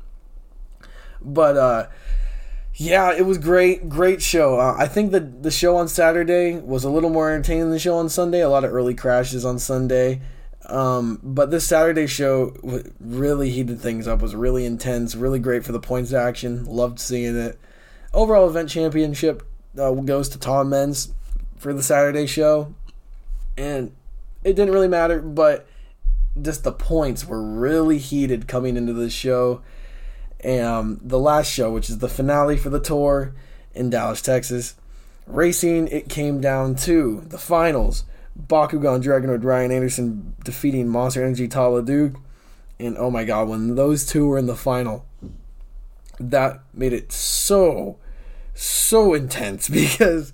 But 1.21 1.56
uh, 1.56 1.87
yeah, 2.78 3.14
it 3.14 3.25
was 3.25 3.38
great, 3.38 3.88
great 3.88 4.21
show. 4.21 4.61
Uh, 4.61 4.75
I 4.78 4.87
think 4.87 5.12
that 5.12 5.42
the 5.42 5.50
show 5.50 5.76
on 5.76 5.88
Saturday 5.88 6.59
was 6.59 6.85
a 6.85 6.90
little 6.90 7.09
more 7.09 7.33
entertaining 7.33 7.64
than 7.64 7.71
the 7.71 7.78
show 7.78 7.97
on 7.97 8.11
Sunday. 8.11 8.42
A 8.42 8.50
lot 8.50 8.64
of 8.64 8.73
early 8.75 8.95
crashes 8.95 9.47
on 9.47 9.59
Sunday. 9.59 10.21
Um, 10.66 11.18
but 11.23 11.50
this 11.50 11.66
Saturday 11.66 12.06
show 12.06 12.54
really 13.00 13.50
heated 13.50 13.80
things 13.80 14.06
up. 14.06 14.21
Was 14.21 14.35
really 14.35 14.66
intense, 14.66 15.14
really 15.14 15.38
great 15.38 15.64
for 15.64 15.73
the 15.73 15.80
points 15.80 16.12
action. 16.12 16.66
Loved 16.66 16.99
seeing 16.99 17.37
it. 17.37 17.59
Overall 18.12 18.49
event 18.49 18.68
championship 18.68 19.42
uh, 19.78 19.92
goes 19.92 20.28
to 20.30 20.38
Tom 20.38 20.68
Meents 20.68 21.14
for 21.56 21.73
the 21.73 21.83
Saturday 21.83 22.26
show, 22.26 22.75
and 23.56 23.95
it 24.45 24.54
didn't 24.54 24.75
really 24.75 24.88
matter. 24.88 25.21
But 25.21 25.66
just 26.40 26.62
the 26.62 26.73
points 26.73 27.25
were 27.25 27.42
really 27.42 27.97
heated 27.97 28.47
coming 28.47 28.76
into 28.76 28.92
the 28.92 29.09
show. 29.09 29.62
And 30.40 30.64
um, 30.64 31.00
the 31.02 31.19
last 31.19 31.50
show, 31.50 31.73
which 31.73 31.88
is 31.88 31.99
the 31.99 32.09
finale 32.09 32.57
for 32.57 32.71
the 32.71 32.81
tour 32.81 33.35
in 33.75 33.90
Dallas, 33.90 34.23
Texas, 34.23 34.75
racing, 35.26 35.88
it 35.88 36.09
came 36.09 36.40
down 36.40 36.75
to 36.76 37.23
the 37.26 37.38
finals. 37.38 38.05
Bakugan 38.40 39.02
Dragonoid 39.02 39.45
Ryan 39.45 39.73
Anderson 39.73 40.35
defeating 40.45 40.88
Monster 40.88 41.25
Energy 41.25 41.49
Todd 41.49 41.87
LeDuc. 41.87 42.16
And 42.78 42.97
oh 42.99 43.11
my 43.11 43.25
god, 43.25 43.49
when 43.49 43.75
those 43.75 44.05
two 44.05 44.26
were 44.26 44.38
in 44.38 44.47
the 44.47 44.57
final, 44.57 45.07
that 46.21 46.61
made 46.75 46.93
it 46.93 47.12
so, 47.12 47.97
so 48.55 49.14
intense 49.14 49.69
because, 49.71 50.33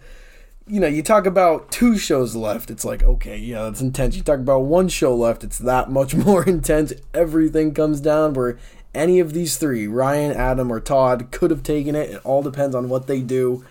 you 0.67 0.81
know, 0.81 0.89
you 0.89 1.03
talk 1.03 1.27
about 1.27 1.71
two 1.71 1.97
shows 1.97 2.35
left, 2.35 2.71
it's 2.71 2.85
like, 2.85 3.03
okay, 3.03 3.39
yeah, 3.39 3.65
that's 3.65 3.81
intense. 3.81 4.17
You 4.17 4.23
talk 4.23 4.41
about 4.41 4.61
one 4.61 4.89
show 4.89 5.15
left, 5.15 5.45
it's 5.45 5.59
that 5.59 5.91
much 5.91 6.15
more 6.17 6.45
intense. 6.45 6.93
Everything 7.15 7.73
comes 7.75 8.01
down 8.01 8.35
where 8.35 8.59
any 8.95 9.21
of 9.21 9.33
these 9.33 9.57
three, 9.57 9.87
Ryan, 9.87 10.33
Adam, 10.33 10.71
or 10.71 10.81
Todd, 10.81 11.31
could 11.31 11.51
have 11.51 11.63
taken 11.63 11.95
it. 11.95 12.11
It 12.11 12.21
all 12.25 12.43
depends 12.43 12.75
on 12.75 12.89
what 12.89 13.07
they 13.07 13.21
do. 13.21 13.65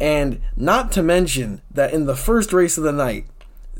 And 0.00 0.40
not 0.56 0.92
to 0.92 1.02
mention 1.02 1.62
that 1.70 1.92
in 1.92 2.06
the 2.06 2.16
first 2.16 2.52
race 2.52 2.76
of 2.76 2.84
the 2.84 2.92
night, 2.92 3.26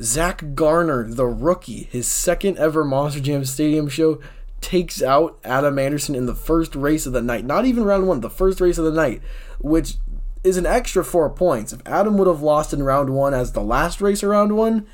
Zach 0.00 0.54
Garner, 0.54 1.08
the 1.08 1.26
rookie, 1.26 1.84
his 1.84 2.06
second 2.06 2.58
ever 2.58 2.84
Monster 2.84 3.20
Jam 3.20 3.44
Stadium 3.44 3.88
show, 3.88 4.20
takes 4.60 5.02
out 5.02 5.38
Adam 5.44 5.78
Anderson 5.78 6.14
in 6.14 6.26
the 6.26 6.34
first 6.34 6.74
race 6.74 7.06
of 7.06 7.12
the 7.12 7.22
night. 7.22 7.44
Not 7.44 7.66
even 7.66 7.84
round 7.84 8.06
one, 8.06 8.20
the 8.20 8.30
first 8.30 8.60
race 8.60 8.78
of 8.78 8.84
the 8.84 8.90
night, 8.90 9.22
which 9.58 9.94
is 10.42 10.56
an 10.56 10.66
extra 10.66 11.04
four 11.04 11.30
points. 11.30 11.72
If 11.72 11.86
Adam 11.86 12.18
would 12.18 12.28
have 12.28 12.42
lost 12.42 12.72
in 12.72 12.82
round 12.82 13.10
one 13.10 13.34
as 13.34 13.52
the 13.52 13.62
last 13.62 14.00
race 14.00 14.22
of 14.22 14.30
round 14.30 14.56
one, 14.56 14.86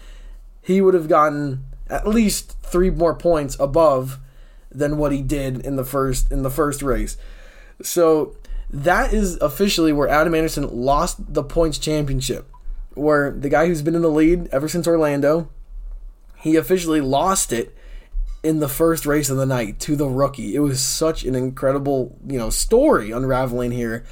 he 0.60 0.80
would 0.80 0.94
have 0.94 1.08
gotten 1.08 1.64
at 1.88 2.06
least 2.06 2.56
three 2.62 2.90
more 2.90 3.14
points 3.14 3.56
above 3.58 4.18
than 4.74 4.96
what 4.96 5.12
he 5.12 5.22
did 5.22 5.64
in 5.64 5.76
the 5.76 5.84
first 5.84 6.30
in 6.30 6.42
the 6.42 6.50
first 6.50 6.82
race. 6.82 7.16
So 7.82 8.36
that 8.70 9.12
is 9.12 9.36
officially 9.40 9.92
where 9.92 10.08
Adam 10.08 10.34
Anderson 10.34 10.68
lost 10.72 11.34
the 11.34 11.42
points 11.42 11.78
championship. 11.78 12.48
Where 12.94 13.30
the 13.30 13.48
guy 13.48 13.66
who's 13.66 13.82
been 13.82 13.94
in 13.94 14.02
the 14.02 14.10
lead 14.10 14.48
ever 14.52 14.68
since 14.68 14.86
Orlando, 14.86 15.48
he 16.36 16.56
officially 16.56 17.00
lost 17.00 17.52
it 17.52 17.74
in 18.42 18.58
the 18.58 18.68
first 18.68 19.06
race 19.06 19.30
of 19.30 19.36
the 19.36 19.46
night 19.46 19.78
to 19.80 19.96
the 19.96 20.08
rookie. 20.08 20.54
It 20.54 20.60
was 20.60 20.82
such 20.82 21.24
an 21.24 21.34
incredible, 21.34 22.18
you 22.26 22.38
know, 22.38 22.50
story 22.50 23.12
unraveling 23.12 23.70
here 23.70 24.04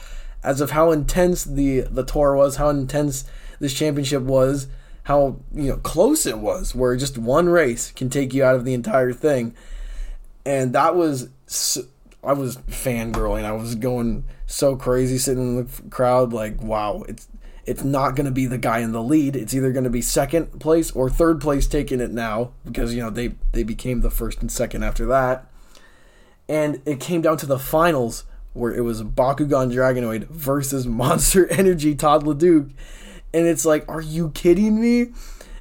as 0.43 0.61
of 0.61 0.71
how 0.71 0.93
intense 0.93 1.45
the 1.45 1.81
the 1.81 2.05
tour 2.05 2.35
was, 2.35 2.57
how 2.57 2.71
intense 2.71 3.25
this 3.59 3.75
championship 3.75 4.23
was, 4.23 4.69
how, 5.05 5.41
you 5.53 5.69
know, 5.69 5.77
close 5.79 6.27
it 6.27 6.39
was 6.39 6.75
where 6.75 6.97
just 6.97 7.19
one 7.19 7.49
race 7.49 7.93
can 7.93 8.09
take 8.09 8.33
you 8.33 8.45
out 8.45 8.57
of 8.57 8.65
the 8.65 8.75
entire 8.75 9.13
thing. 9.13 9.55
And 10.45 10.73
that 10.75 10.97
was 10.97 11.29
I 12.23 12.33
was 12.33 12.57
fangirling. 12.57 13.45
I 13.45 13.53
was 13.53 13.75
going 13.75 14.25
so 14.47 14.77
crazy 14.77 15.19
sitting 15.19 15.59
in 15.59 15.65
the 15.65 15.91
crowd, 15.91 16.33
like, 16.33 16.61
wow, 16.63 17.05
it's 17.09 17.29
it's 17.67 17.85
not 17.85 18.17
going 18.17 18.25
to 18.25 18.33
be 18.33 18.47
the 18.47 18.59
guy 18.59 18.81
in 18.81 18.93
the 18.93 19.03
lead. 19.03 19.37
It's 19.37 19.55
either 19.55 19.71
going 19.71 19.85
to 19.85 19.91
be 19.91 20.03
second 20.03 20.61
place 20.61 20.91
or 20.91 21.09
third 21.09 21.41
place 21.41 21.67
taking 21.67 22.01
it 22.01 22.11
now 22.11 22.53
because 22.65 22.95
you 22.95 23.03
know 23.03 23.11
they 23.11 23.35
they 23.53 23.63
became 23.63 24.01
the 24.01 24.11
first 24.11 24.41
and 24.41 24.51
second 24.51 24.83
after 24.83 25.07
that. 25.07 25.47
And 26.49 26.83
it 26.85 26.99
came 26.99 27.23
down 27.23 27.37
to 27.39 27.47
the 27.47 27.59
finals 27.59 28.25
where 28.53 28.75
it 28.75 28.81
was 28.81 29.03
Bakugan 29.03 29.73
Dragonoid 29.73 30.27
versus 30.29 30.87
Monster 30.89 31.47
Energy 31.49 31.95
Todd 31.95 32.25
LeDuc. 32.25 32.73
And 33.33 33.47
it's 33.47 33.65
like, 33.65 33.89
are 33.89 34.01
you 34.01 34.31
kidding 34.31 34.81
me? 34.81 35.13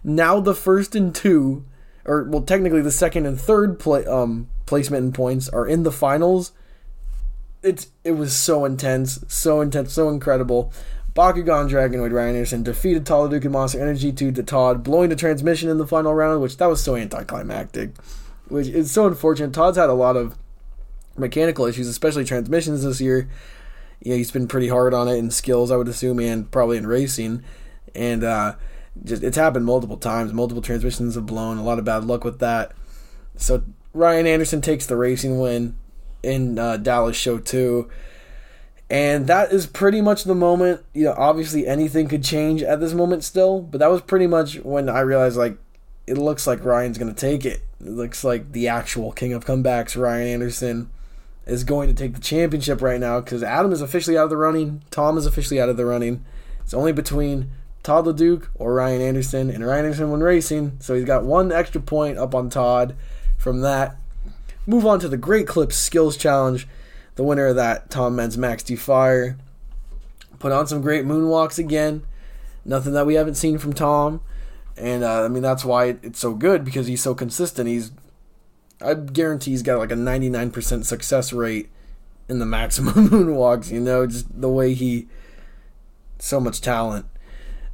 Now 0.03 0.39
the 0.39 0.55
first 0.55 0.95
and 0.95 1.13
two, 1.13 1.65
or 2.05 2.23
well, 2.23 2.41
technically 2.41 2.81
the 2.81 2.91
second 2.91 3.27
and 3.27 3.39
third 3.39 3.79
play, 3.79 4.05
um, 4.05 4.47
placement 4.69 5.03
and 5.03 5.13
points 5.13 5.49
are 5.49 5.67
in 5.67 5.83
the 5.83 5.91
finals. 5.91 6.53
It's 7.61 7.87
it 8.05 8.13
was 8.13 8.33
so 8.33 8.63
intense, 8.63 9.25
so 9.27 9.59
intense, 9.59 9.91
so 9.91 10.07
incredible. 10.09 10.71
Bakugan 11.13 11.69
Dragonoid 11.69 12.13
Ryan 12.13 12.35
Anderson 12.35 12.63
defeated 12.63 13.09
and 13.09 13.51
Monster 13.51 13.81
Energy 13.81 14.13
2 14.13 14.31
to 14.31 14.43
Todd, 14.43 14.83
blowing 14.83 15.09
the 15.09 15.15
transmission 15.15 15.67
in 15.67 15.77
the 15.77 15.87
final 15.87 16.13
round, 16.13 16.41
which 16.41 16.57
that 16.57 16.67
was 16.67 16.81
so 16.81 16.95
anticlimactic. 16.95 17.91
Which 18.47 18.67
is 18.67 18.91
so 18.91 19.07
unfortunate. 19.07 19.51
Todd's 19.51 19.77
had 19.77 19.89
a 19.89 19.93
lot 19.93 20.15
of 20.15 20.37
mechanical 21.17 21.65
issues, 21.65 21.87
especially 21.87 22.23
transmissions 22.23 22.83
this 22.83 23.01
year. 23.01 23.29
Yeah, 24.01 24.15
he's 24.15 24.31
been 24.31 24.47
pretty 24.47 24.69
hard 24.69 24.93
on 24.93 25.07
it 25.07 25.17
in 25.17 25.29
skills, 25.29 25.71
I 25.71 25.75
would 25.75 25.89
assume, 25.89 26.19
and 26.19 26.49
probably 26.49 26.77
in 26.77 26.87
racing. 26.87 27.43
And 27.93 28.23
uh, 28.23 28.55
just 29.03 29.23
it's 29.23 29.37
happened 29.37 29.65
multiple 29.65 29.97
times. 29.97 30.31
Multiple 30.31 30.61
transmissions 30.61 31.15
have 31.15 31.25
blown. 31.25 31.57
A 31.57 31.63
lot 31.63 31.79
of 31.79 31.85
bad 31.85 32.05
luck 32.05 32.23
with 32.23 32.39
that. 32.39 32.71
So 33.35 33.63
Ryan 33.99 34.27
Anderson 34.27 34.61
takes 34.61 34.85
the 34.85 34.95
racing 34.95 35.39
win 35.39 35.75
in 36.23 36.57
uh, 36.57 36.77
Dallas 36.77 37.17
Show 37.17 37.37
2. 37.37 37.89
And 38.89 39.27
that 39.27 39.51
is 39.51 39.67
pretty 39.67 40.01
much 40.01 40.23
the 40.23 40.33
moment. 40.33 40.83
You 40.93 41.05
know, 41.05 41.15
obviously 41.17 41.67
anything 41.67 42.07
could 42.07 42.23
change 42.23 42.63
at 42.63 42.79
this 42.79 42.93
moment 42.93 43.23
still, 43.25 43.61
but 43.61 43.79
that 43.79 43.91
was 43.91 44.01
pretty 44.01 44.25
much 44.25 44.55
when 44.61 44.89
I 44.89 45.01
realized, 45.01 45.37
like, 45.37 45.57
it 46.07 46.17
looks 46.17 46.47
like 46.47 46.63
Ryan's 46.63 46.97
going 46.97 47.13
to 47.13 47.19
take 47.19 47.45
it. 47.45 47.61
It 47.81 47.89
looks 47.89 48.23
like 48.23 48.53
the 48.53 48.69
actual 48.69 49.11
king 49.11 49.33
of 49.33 49.45
comebacks, 49.45 50.01
Ryan 50.01 50.27
Anderson, 50.27 50.89
is 51.45 51.65
going 51.65 51.87
to 51.89 51.93
take 51.93 52.13
the 52.13 52.21
championship 52.21 52.81
right 52.81 52.99
now 52.99 53.19
because 53.19 53.43
Adam 53.43 53.71
is 53.73 53.81
officially 53.81 54.17
out 54.17 54.23
of 54.23 54.29
the 54.29 54.37
running. 54.37 54.81
Tom 54.91 55.17
is 55.17 55.25
officially 55.25 55.59
out 55.59 55.69
of 55.69 55.77
the 55.77 55.85
running. 55.85 56.25
It's 56.61 56.73
only 56.73 56.93
between 56.93 57.51
Todd 57.83 58.05
LeDuc 58.05 58.47
or 58.55 58.73
Ryan 58.73 59.01
Anderson, 59.01 59.49
and 59.49 59.65
Ryan 59.65 59.85
Anderson 59.85 60.09
won 60.09 60.21
racing, 60.21 60.77
so 60.79 60.95
he's 60.95 61.05
got 61.05 61.25
one 61.25 61.51
extra 61.51 61.81
point 61.81 62.17
up 62.17 62.33
on 62.33 62.49
Todd 62.49 62.95
from 63.39 63.61
that. 63.61 63.95
Move 64.67 64.85
on 64.85 64.99
to 64.99 65.07
the 65.07 65.17
Great 65.17 65.47
Clips 65.47 65.77
Skills 65.77 66.15
Challenge. 66.15 66.67
The 67.15 67.23
winner 67.23 67.47
of 67.47 67.55
that, 67.55 67.89
Tom 67.89 68.15
Meents 68.15 68.37
Max 68.37 68.61
D 68.61 68.75
Fire. 68.75 69.37
Put 70.37 70.51
on 70.51 70.67
some 70.67 70.81
great 70.81 71.05
moonwalks 71.05 71.57
again. 71.57 72.03
Nothing 72.63 72.93
that 72.93 73.07
we 73.07 73.15
haven't 73.15 73.35
seen 73.35 73.57
from 73.57 73.73
Tom. 73.73 74.21
And 74.77 75.03
uh, 75.03 75.23
I 75.23 75.27
mean, 75.27 75.41
that's 75.41 75.65
why 75.65 75.97
it's 76.03 76.19
so 76.19 76.33
good 76.33 76.63
because 76.63 76.87
he's 76.87 77.01
so 77.01 77.15
consistent. 77.15 77.67
He's, 77.67 77.91
I 78.81 78.93
guarantee 78.93 79.51
he's 79.51 79.63
got 79.63 79.79
like 79.79 79.91
a 79.91 79.95
99% 79.95 80.85
success 80.85 81.33
rate 81.33 81.69
in 82.27 82.39
the 82.39 82.45
maximum 82.45 82.93
moonwalks, 83.09 83.71
you 83.71 83.79
know, 83.79 84.05
just 84.05 84.39
the 84.39 84.49
way 84.49 84.73
he, 84.73 85.07
so 86.19 86.39
much 86.39 86.61
talent. 86.61 87.05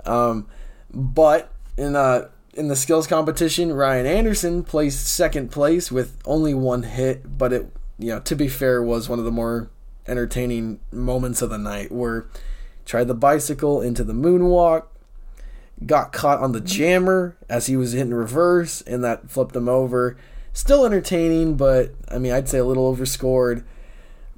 Um, 0.06 0.48
but 0.92 1.52
in 1.78 1.96
uh, 1.96 2.30
in 2.56 2.70
the 2.70 2.76
skills 2.76 3.06
competition, 3.06 3.74
Ryan 3.74 4.06
Anderson 4.06 4.64
placed 4.64 5.08
second 5.08 5.52
place 5.52 5.92
with 5.92 6.18
only 6.26 6.54
one 6.54 6.84
hit, 6.84 7.38
but 7.38 7.52
it, 7.52 7.70
you 8.00 8.08
know, 8.08 8.20
to 8.22 8.36
be 8.36 8.48
fair, 8.48 8.82
was 8.82 9.10
one 9.10 9.20
of 9.20 9.26
the 9.26 9.32
more 9.32 9.70
entertaining 10.08 10.80
moments 10.92 11.42
of 11.42 11.50
the 11.50 11.58
night 11.58 11.92
where 11.92 12.26
tried 12.86 13.08
the 13.08 13.14
bicycle 13.14 13.82
into 13.82 14.04
the 14.04 14.14
moonwalk, 14.14 14.86
got 15.86 16.14
caught 16.14 16.40
on 16.40 16.54
the 16.54 16.62
jammer 16.62 17.36
as 17.50 17.68
he 17.68 17.76
was 17.76 17.92
hitting 17.92 18.14
reverse, 18.14 18.82
and 18.82 19.04
that 19.04 19.30
flipped 19.30 19.56
him 19.56 19.68
over. 19.68 20.16
Still 20.54 20.86
entertaining, 20.86 21.58
but 21.58 21.94
I 22.10 22.18
mean, 22.20 22.32
I'd 22.32 22.48
say 22.48 22.60
a 22.60 22.66
little 22.66 22.88
overscored. 22.88 23.66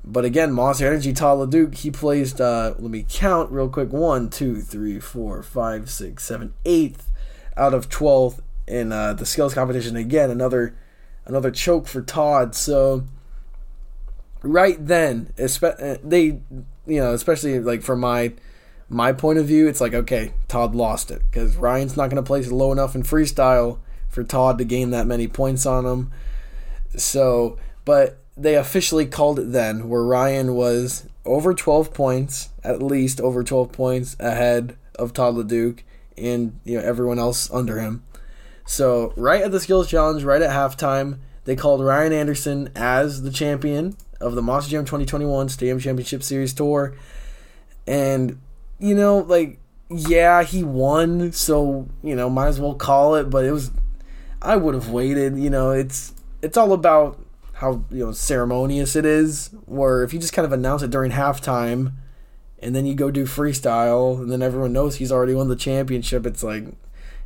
But 0.03 0.25
again, 0.25 0.53
Monster 0.53 0.87
Energy 0.87 1.13
LeDuc, 1.13 1.75
he 1.75 1.91
placed, 1.91 2.41
uh, 2.41 2.73
let 2.79 2.89
me 2.89 3.05
count 3.07 3.51
real 3.51 3.69
quick 3.69 3.91
one, 3.91 4.29
two, 4.29 4.61
three, 4.61 4.99
four, 4.99 5.43
five, 5.43 5.89
six, 5.89 6.23
seven, 6.23 6.53
eighth 6.65 7.11
out 7.57 7.73
of 7.73 7.89
12th 7.89 8.39
in 8.67 8.91
uh, 8.91 9.13
the 9.13 9.25
skills 9.25 9.53
competition. 9.53 9.95
Again, 9.95 10.29
another 10.29 10.75
another 11.25 11.51
choke 11.51 11.87
for 11.87 12.01
Todd. 12.01 12.55
So 12.55 13.03
right 14.41 14.77
then, 14.85 15.33
uh, 15.37 15.97
they 16.03 16.41
you 16.85 17.01
know, 17.01 17.13
especially 17.13 17.59
like 17.59 17.81
from 17.81 17.99
my 17.99 18.33
my 18.89 19.11
point 19.11 19.39
of 19.39 19.45
view, 19.45 19.67
it's 19.67 19.81
like 19.81 19.93
okay, 19.93 20.33
Todd 20.47 20.75
lost 20.75 21.11
it 21.11 21.21
because 21.29 21.57
Ryan's 21.57 21.97
not 21.97 22.09
going 22.09 22.23
to 22.23 22.27
place 22.27 22.51
low 22.51 22.71
enough 22.71 22.95
in 22.95 23.03
freestyle 23.03 23.79
for 24.07 24.23
Todd 24.23 24.57
to 24.57 24.65
gain 24.65 24.91
that 24.91 25.07
many 25.07 25.27
points 25.27 25.65
on 25.65 25.85
him. 25.85 26.11
So, 26.95 27.57
but 27.85 28.19
they 28.35 28.55
officially 28.55 29.05
called 29.05 29.39
it 29.39 29.51
then, 29.51 29.89
where 29.89 30.03
Ryan 30.03 30.55
was 30.55 31.07
over 31.25 31.53
12 31.53 31.93
points, 31.93 32.49
at 32.63 32.81
least 32.81 33.19
over 33.19 33.43
12 33.43 33.71
points 33.71 34.15
ahead 34.19 34.77
of 34.95 35.11
Todd 35.11 35.35
LeDuc 35.35 35.81
and 36.17 36.59
you 36.63 36.77
know 36.77 36.83
everyone 36.83 37.19
else 37.19 37.51
under 37.51 37.79
him. 37.79 38.03
So, 38.65 39.13
right 39.15 39.41
at 39.41 39.51
the 39.51 39.59
skills 39.61 39.89
challenge, 39.89 40.23
right 40.23 40.41
at 40.41 40.49
halftime, 40.49 41.19
they 41.45 41.55
called 41.55 41.81
Ryan 41.81 42.11
Anderson 42.11 42.69
as 42.75 43.21
the 43.21 43.31
champion 43.31 43.95
of 44.19 44.35
the 44.35 44.41
Monster 44.41 44.71
Jam 44.71 44.83
2021 44.83 45.47
Stadium 45.47 45.79
Championship 45.79 46.21
Series 46.21 46.53
Tour. 46.53 46.93
And, 47.87 48.39
you 48.77 48.93
know, 48.93 49.19
like, 49.19 49.59
yeah, 49.89 50.43
he 50.43 50.63
won, 50.63 51.31
so, 51.31 51.87
you 52.03 52.13
know, 52.13 52.29
might 52.29 52.47
as 52.47 52.59
well 52.59 52.73
call 52.73 53.15
it, 53.15 53.29
but 53.29 53.45
it 53.45 53.51
was 53.51 53.71
I 54.41 54.57
would 54.57 54.75
have 54.75 54.89
waited, 54.89 55.37
you 55.37 55.49
know, 55.49 55.71
it's 55.71 56.13
it's 56.41 56.57
all 56.57 56.73
about 56.73 57.19
how, 57.53 57.85
you 57.89 58.05
know, 58.05 58.11
ceremonious 58.11 58.95
it 58.95 59.05
is, 59.05 59.49
where 59.65 60.03
if 60.03 60.13
you 60.13 60.19
just 60.19 60.33
kind 60.33 60.45
of 60.45 60.51
announce 60.51 60.83
it 60.83 60.91
during 60.91 61.11
halftime 61.11 61.93
and 62.59 62.75
then 62.75 62.85
you 62.85 62.95
go 62.95 63.11
do 63.11 63.25
freestyle 63.25 64.19
and 64.19 64.31
then 64.31 64.41
everyone 64.41 64.73
knows 64.73 64.95
he's 64.95 65.11
already 65.11 65.33
won 65.33 65.47
the 65.47 65.55
championship, 65.55 66.25
it's 66.25 66.43
like 66.43 66.65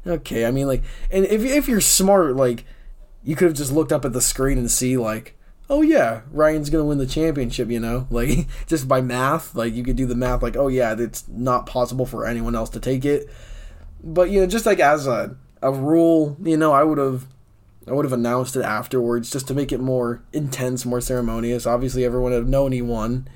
okay, 0.05 0.45
I 0.45 0.51
mean 0.51 0.67
like 0.67 0.83
and 1.09 1.25
if 1.25 1.43
if 1.43 1.67
you're 1.67 1.81
smart, 1.81 2.35
like 2.35 2.65
you 3.23 3.35
could 3.35 3.47
have 3.47 3.57
just 3.57 3.71
looked 3.71 3.91
up 3.91 4.05
at 4.05 4.13
the 4.13 4.21
screen 4.21 4.57
and 4.57 4.69
see 4.69 4.97
like 4.97 5.37
oh 5.69 5.81
yeah, 5.81 6.21
Ryan's 6.31 6.69
gonna 6.69 6.85
win 6.85 6.97
the 6.97 7.05
championship, 7.05 7.69
you 7.69 7.79
know, 7.79 8.07
like 8.11 8.47
just 8.67 8.87
by 8.87 9.01
math, 9.01 9.55
like 9.55 9.73
you 9.73 9.83
could 9.83 9.95
do 9.95 10.05
the 10.05 10.15
math, 10.15 10.43
like 10.43 10.57
oh 10.57 10.67
yeah, 10.67 10.95
it's 10.97 11.27
not 11.27 11.65
possible 11.65 12.05
for 12.05 12.25
anyone 12.25 12.55
else 12.55 12.69
to 12.71 12.79
take 12.79 13.05
it. 13.05 13.29
But 14.03 14.29
you 14.29 14.41
know, 14.41 14.47
just 14.47 14.65
like 14.65 14.79
as 14.79 15.07
a 15.07 15.35
a 15.61 15.71
rule, 15.71 16.37
you 16.43 16.57
know, 16.57 16.73
I 16.73 16.83
would 16.83 16.97
have 16.97 17.27
I 17.87 17.93
would 17.93 18.05
have 18.05 18.13
announced 18.13 18.55
it 18.55 18.63
afterwards 18.63 19.31
just 19.31 19.47
to 19.47 19.53
make 19.53 19.71
it 19.71 19.79
more 19.79 20.23
intense, 20.33 20.85
more 20.85 21.01
ceremonious. 21.01 21.65
Obviously, 21.65 22.05
everyone 22.05 22.31
would 22.31 22.37
have 22.37 22.47
known 22.47 22.71
he 22.71 22.81
won, 22.81 23.27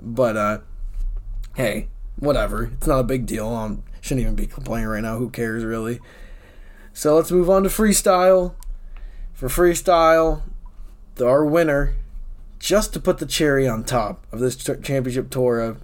but 0.00 0.36
uh, 0.36 0.58
hey, 1.54 1.88
whatever. 2.16 2.64
It's 2.64 2.86
not 2.86 3.00
a 3.00 3.04
big 3.04 3.26
deal. 3.26 3.48
I 3.48 3.76
shouldn't 4.00 4.22
even 4.22 4.34
be 4.34 4.46
complaining 4.46 4.88
right 4.88 5.02
now. 5.02 5.18
Who 5.18 5.30
cares, 5.30 5.64
really? 5.64 6.00
So 6.92 7.16
let's 7.16 7.32
move 7.32 7.50
on 7.50 7.64
to 7.64 7.68
freestyle. 7.68 8.54
For 9.32 9.48
freestyle, 9.48 10.42
our 11.22 11.44
winner, 11.44 11.94
just 12.58 12.92
to 12.92 13.00
put 13.00 13.18
the 13.18 13.26
cherry 13.26 13.66
on 13.66 13.84
top 13.84 14.26
of 14.32 14.40
this 14.40 14.56
championship 14.56 15.30
tour, 15.30 15.60
a 15.60 15.76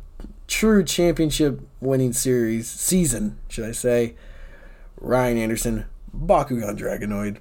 true 0.46 0.84
championship 0.84 1.60
winning 1.80 2.12
series 2.12 2.68
season, 2.68 3.38
should 3.48 3.64
I 3.64 3.72
say, 3.72 4.14
Ryan 5.00 5.38
Anderson, 5.38 5.86
Bakugan 6.16 6.78
Dragonoid, 6.78 7.38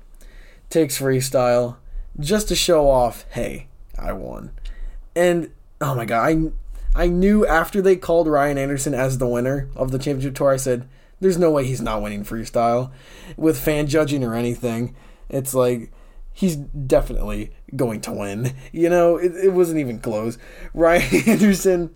takes 0.69 1.00
freestyle 1.00 1.77
just 2.19 2.48
to 2.48 2.55
show 2.55 2.89
off, 2.89 3.25
hey, 3.31 3.67
I 3.98 4.13
won. 4.13 4.51
And 5.15 5.51
oh 5.81 5.95
my 5.95 6.05
god, 6.05 6.27
I 6.27 6.51
I 6.96 7.08
knew 7.08 7.46
after 7.46 7.81
they 7.81 7.96
called 7.96 8.27
Ryan 8.27 8.58
Anderson 8.58 8.93
as 8.93 9.17
the 9.17 9.27
winner 9.27 9.69
of 9.75 9.91
the 9.91 10.00
championship 10.00 10.36
tour, 10.36 10.51
I 10.51 10.58
said, 10.58 10.88
there's 11.19 11.38
no 11.38 11.51
way 11.51 11.65
he's 11.65 11.81
not 11.81 12.01
winning 12.01 12.24
freestyle 12.24 12.91
with 13.38 13.60
fan 13.60 13.88
judging 13.88 14.24
or 14.24 14.36
anything. 14.36 14.96
It's 15.29 15.53
like 15.53 15.91
he's 16.34 16.55
definitely 16.55 17.51
going 17.75 18.01
to 18.01 18.12
win. 18.12 18.53
You 18.72 18.89
know, 18.89 19.17
it, 19.17 19.36
it 19.36 19.53
wasn't 19.53 19.79
even 19.79 20.00
close. 20.00 20.38
Ryan 20.74 21.29
Anderson, 21.29 21.96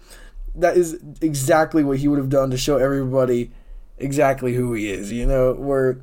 that 0.56 0.78
is 0.78 1.00
exactly 1.22 1.84
what 1.84 2.00
he 2.00 2.08
would 2.08 2.20
have 2.20 2.30
done 2.30 2.52
to 2.52 2.58
show 2.58 2.78
everybody 2.78 3.52
exactly 3.98 4.54
who 4.54 4.74
he 4.74 4.90
is. 4.90 5.12
You 5.12 5.26
know, 5.26 5.54
where 5.54 6.02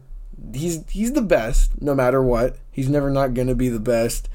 he's 0.54 0.88
he's 0.88 1.12
the 1.12 1.22
best 1.22 1.80
no 1.82 1.94
matter 1.94 2.22
what. 2.22 2.56
He's 2.70 2.88
never 2.88 3.10
not 3.10 3.34
going 3.34 3.48
to 3.48 3.54
be 3.54 3.68
the 3.68 3.80
best. 3.80 4.28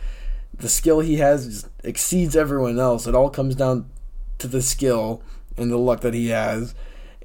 The 0.53 0.69
skill 0.69 0.99
he 1.01 1.17
has 1.17 1.67
exceeds 1.83 2.35
everyone 2.35 2.79
else. 2.79 3.07
It 3.07 3.15
all 3.15 3.29
comes 3.29 3.55
down 3.55 3.89
to 4.39 4.47
the 4.47 4.61
skill 4.61 5.21
and 5.57 5.71
the 5.71 5.77
luck 5.77 6.01
that 6.01 6.13
he 6.13 6.29
has. 6.29 6.75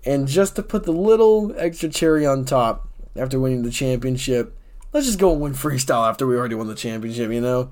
And 0.05 0.29
just 0.29 0.57
to 0.57 0.63
put 0.63 0.85
the 0.85 0.93
little 0.93 1.55
extra 1.57 1.89
cherry 1.89 2.27
on 2.27 2.45
top 2.45 2.89
after 3.17 3.39
winning 3.39 3.63
the 3.63 3.71
championship, 3.71 4.57
let's 4.93 5.07
just 5.07 5.19
go 5.19 5.33
and 5.33 5.41
win 5.41 5.53
freestyle 5.53 6.09
after 6.09 6.27
we 6.27 6.37
already 6.37 6.55
won 6.55 6.69
the 6.69 6.75
championship, 6.75 7.31
you 7.31 7.41
know? 7.41 7.71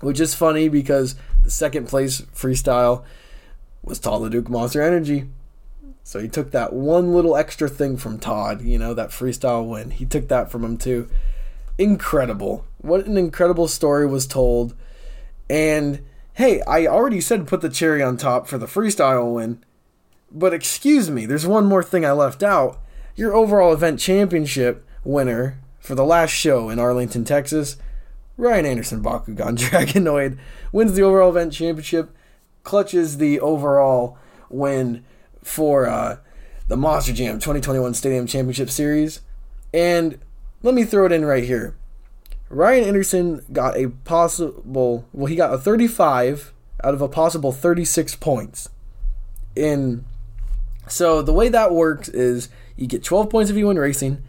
Which 0.00 0.20
is 0.20 0.34
funny 0.34 0.68
because 0.68 1.14
the 1.44 1.50
second 1.50 1.88
place 1.88 2.22
freestyle 2.34 3.04
was 3.82 3.98
Todd 3.98 4.22
LeDuc 4.22 4.48
Monster 4.48 4.82
Energy. 4.82 5.28
So 6.04 6.18
he 6.18 6.28
took 6.28 6.50
that 6.50 6.72
one 6.72 7.14
little 7.14 7.36
extra 7.36 7.68
thing 7.68 7.96
from 7.96 8.18
Todd, 8.18 8.62
you 8.62 8.78
know, 8.78 8.94
that 8.94 9.10
freestyle 9.10 9.68
win. 9.68 9.90
He 9.90 10.04
took 10.04 10.28
that 10.28 10.50
from 10.50 10.64
him 10.64 10.76
too. 10.76 11.08
Incredible. 11.78 12.64
What 12.78 13.06
an 13.06 13.16
incredible 13.16 13.68
story 13.68 14.06
was 14.06 14.26
told. 14.26 14.74
And 15.48 16.04
hey, 16.34 16.60
I 16.62 16.86
already 16.86 17.20
said 17.20 17.46
put 17.46 17.60
the 17.60 17.68
cherry 17.68 18.02
on 18.02 18.16
top 18.16 18.46
for 18.46 18.58
the 18.58 18.66
freestyle 18.66 19.34
win. 19.34 19.62
But 20.30 20.54
excuse 20.54 21.10
me, 21.10 21.26
there's 21.26 21.46
one 21.46 21.66
more 21.66 21.82
thing 21.82 22.04
I 22.04 22.12
left 22.12 22.42
out. 22.42 22.80
Your 23.14 23.34
overall 23.34 23.72
event 23.72 24.00
championship 24.00 24.86
winner 25.04 25.58
for 25.78 25.94
the 25.94 26.04
last 26.04 26.30
show 26.30 26.70
in 26.70 26.78
Arlington, 26.78 27.24
Texas, 27.24 27.76
Ryan 28.36 28.66
Anderson 28.66 29.02
Bakugan 29.02 29.36
Dragonoid 29.58 30.38
wins 30.72 30.94
the 30.94 31.02
overall 31.02 31.30
event 31.30 31.52
championship, 31.52 32.16
clutches 32.62 33.18
the 33.18 33.38
overall 33.40 34.16
win 34.48 35.04
for 35.42 35.86
uh, 35.86 36.18
the 36.68 36.76
Monster 36.76 37.12
Jam 37.12 37.34
2021 37.34 37.92
Stadium 37.94 38.26
Championship 38.26 38.70
Series. 38.70 39.20
And 39.74 40.18
let 40.62 40.74
me 40.74 40.84
throw 40.84 41.06
it 41.06 41.12
in 41.12 41.24
right 41.24 41.44
here. 41.44 41.76
Ryan 42.52 42.84
Anderson 42.84 43.44
got 43.50 43.78
a 43.78 43.88
possible, 43.88 45.08
well, 45.12 45.26
he 45.26 45.36
got 45.36 45.54
a 45.54 45.58
35 45.58 46.52
out 46.84 46.92
of 46.92 47.00
a 47.00 47.08
possible 47.08 47.50
36 47.50 48.16
points. 48.16 48.68
In 49.56 50.04
so 50.86 51.22
the 51.22 51.32
way 51.32 51.48
that 51.48 51.72
works 51.72 52.08
is 52.08 52.50
you 52.76 52.86
get 52.86 53.02
12 53.02 53.30
points 53.30 53.50
if 53.50 53.56
you 53.56 53.68
win 53.68 53.78
racing, 53.78 54.22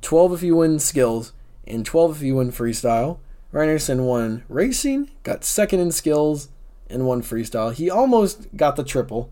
12 0.00 0.32
if 0.34 0.42
you 0.42 0.56
win 0.56 0.78
skills, 0.78 1.32
and 1.66 1.84
12 1.84 2.16
if 2.16 2.22
you 2.22 2.36
win 2.36 2.50
freestyle. 2.50 3.18
Ryan 3.52 3.68
Anderson 3.70 4.04
won 4.04 4.44
racing, 4.48 5.10
got 5.22 5.44
second 5.44 5.80
in 5.80 5.92
skills, 5.92 6.48
and 6.88 7.06
won 7.06 7.22
freestyle. 7.22 7.74
He 7.74 7.90
almost 7.90 8.56
got 8.56 8.76
the 8.76 8.84
triple, 8.84 9.30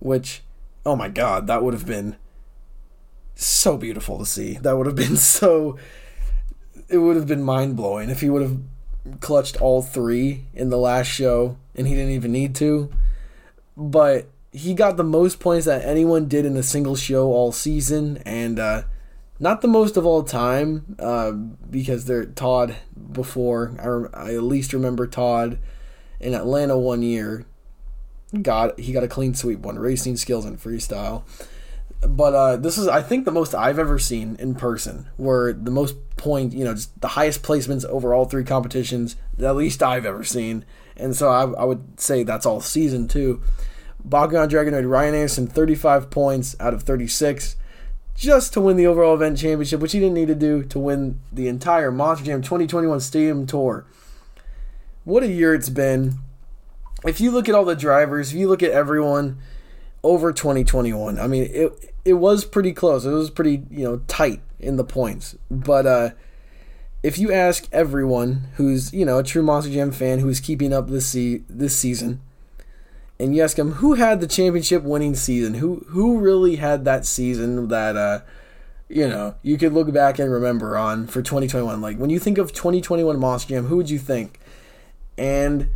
which, 0.00 0.42
oh 0.84 0.96
my 0.96 1.08
god, 1.08 1.46
that 1.46 1.62
would 1.62 1.72
have 1.72 1.86
been 1.86 2.16
so 3.34 3.78
beautiful 3.78 4.18
to 4.18 4.26
see. 4.26 4.58
That 4.58 4.76
would 4.76 4.86
have 4.86 4.96
been 4.96 5.16
so. 5.16 5.78
It 6.88 6.98
would 6.98 7.16
have 7.16 7.26
been 7.26 7.42
mind 7.42 7.76
blowing 7.76 8.10
if 8.10 8.20
he 8.20 8.30
would 8.30 8.42
have 8.42 8.58
clutched 9.20 9.60
all 9.60 9.82
three 9.82 10.44
in 10.54 10.70
the 10.70 10.78
last 10.78 11.06
show 11.06 11.56
and 11.74 11.86
he 11.86 11.94
didn't 11.94 12.12
even 12.12 12.32
need 12.32 12.54
to. 12.56 12.92
But 13.76 14.26
he 14.52 14.74
got 14.74 14.96
the 14.96 15.04
most 15.04 15.40
points 15.40 15.66
that 15.66 15.84
anyone 15.84 16.28
did 16.28 16.46
in 16.46 16.56
a 16.56 16.62
single 16.62 16.96
show 16.96 17.26
all 17.26 17.52
season 17.52 18.18
and 18.24 18.58
uh, 18.58 18.82
not 19.40 19.60
the 19.60 19.68
most 19.68 19.96
of 19.96 20.06
all 20.06 20.22
time 20.22 20.96
uh, 20.98 21.32
because 21.32 22.04
they're 22.04 22.24
Todd 22.24 22.76
before. 23.12 23.74
I, 24.14 24.30
I 24.30 24.34
at 24.34 24.42
least 24.44 24.72
remember 24.72 25.06
Todd 25.06 25.58
in 26.20 26.34
Atlanta 26.34 26.78
one 26.78 27.02
year 27.02 27.44
got 28.42 28.78
he 28.78 28.92
got 28.92 29.04
a 29.04 29.08
clean 29.08 29.34
sweep, 29.34 29.60
one 29.60 29.78
racing 29.78 30.16
skills 30.16 30.44
and 30.44 30.60
freestyle. 30.60 31.24
But 32.06 32.34
uh, 32.34 32.56
this 32.56 32.78
is, 32.78 32.88
I 32.88 33.02
think, 33.02 33.24
the 33.24 33.30
most 33.30 33.54
I've 33.54 33.78
ever 33.78 33.98
seen 33.98 34.36
in 34.38 34.54
person, 34.54 35.08
where 35.16 35.52
the 35.52 35.70
most 35.70 35.96
point, 36.16 36.52
you 36.52 36.64
know, 36.64 36.74
just 36.74 37.00
the 37.00 37.08
highest 37.08 37.42
placements 37.42 37.84
over 37.86 38.12
all 38.12 38.24
three 38.24 38.44
competitions, 38.44 39.16
at 39.38 39.56
least 39.56 39.82
I've 39.82 40.06
ever 40.06 40.24
seen. 40.24 40.64
And 40.96 41.16
so 41.16 41.30
I, 41.30 41.42
I 41.60 41.64
would 41.64 41.98
say 42.00 42.22
that's 42.22 42.46
all 42.46 42.60
season 42.60 43.08
too. 43.08 43.42
Bakugan 44.06 44.48
Dragonoid 44.48 44.88
Ryan 44.88 45.14
Anderson, 45.14 45.46
35 45.46 46.10
points 46.10 46.54
out 46.60 46.74
of 46.74 46.82
36, 46.82 47.56
just 48.14 48.52
to 48.52 48.60
win 48.60 48.76
the 48.76 48.86
overall 48.86 49.14
event 49.14 49.38
championship, 49.38 49.80
which 49.80 49.92
he 49.92 49.98
didn't 49.98 50.14
need 50.14 50.28
to 50.28 50.34
do 50.34 50.62
to 50.64 50.78
win 50.78 51.20
the 51.32 51.48
entire 51.48 51.90
Monster 51.90 52.26
Jam 52.26 52.42
2021 52.42 53.00
Stadium 53.00 53.46
Tour. 53.46 53.86
What 55.04 55.22
a 55.22 55.28
year 55.28 55.54
it's 55.54 55.70
been 55.70 56.18
if 57.04 57.20
you 57.20 57.30
look 57.30 57.48
at 57.48 57.54
all 57.54 57.64
the 57.64 57.76
drivers, 57.76 58.32
if 58.32 58.38
you 58.38 58.48
look 58.48 58.62
at 58.62 58.70
everyone 58.70 59.38
over 60.02 60.32
2021, 60.32 61.18
I 61.18 61.26
mean, 61.26 61.48
it 61.52 61.93
it 62.04 62.14
was 62.14 62.44
pretty 62.44 62.72
close. 62.72 63.04
It 63.06 63.10
was 63.10 63.30
pretty, 63.30 63.62
you 63.70 63.84
know, 63.84 63.98
tight 64.06 64.40
in 64.58 64.76
the 64.76 64.84
points. 64.84 65.36
But 65.50 65.86
uh, 65.86 66.10
if 67.02 67.18
you 67.18 67.32
ask 67.32 67.66
everyone 67.72 68.48
who's, 68.56 68.92
you 68.92 69.04
know, 69.04 69.18
a 69.18 69.22
true 69.22 69.42
Monster 69.42 69.72
Jam 69.72 69.90
fan 69.90 70.18
who's 70.18 70.40
keeping 70.40 70.72
up 70.72 70.88
this 70.88 71.06
se- 71.06 71.44
this 71.48 71.76
season, 71.76 72.20
and 73.18 73.34
you 73.34 73.42
ask 73.42 73.56
them 73.56 73.72
who 73.72 73.94
had 73.94 74.20
the 74.20 74.26
championship 74.26 74.82
winning 74.82 75.14
season, 75.14 75.54
who 75.54 75.84
who 75.88 76.18
really 76.18 76.56
had 76.56 76.84
that 76.84 77.06
season 77.06 77.68
that 77.68 77.96
uh, 77.96 78.20
you 78.88 79.08
know, 79.08 79.34
you 79.42 79.56
could 79.56 79.72
look 79.72 79.92
back 79.92 80.18
and 80.18 80.30
remember 80.30 80.76
on 80.76 81.06
for 81.06 81.22
2021. 81.22 81.80
Like 81.80 81.96
when 81.96 82.10
you 82.10 82.18
think 82.18 82.38
of 82.38 82.52
2021 82.52 83.18
Monster 83.18 83.50
Jam, 83.50 83.66
who 83.66 83.76
would 83.76 83.90
you 83.90 83.98
think? 83.98 84.40
And 85.16 85.70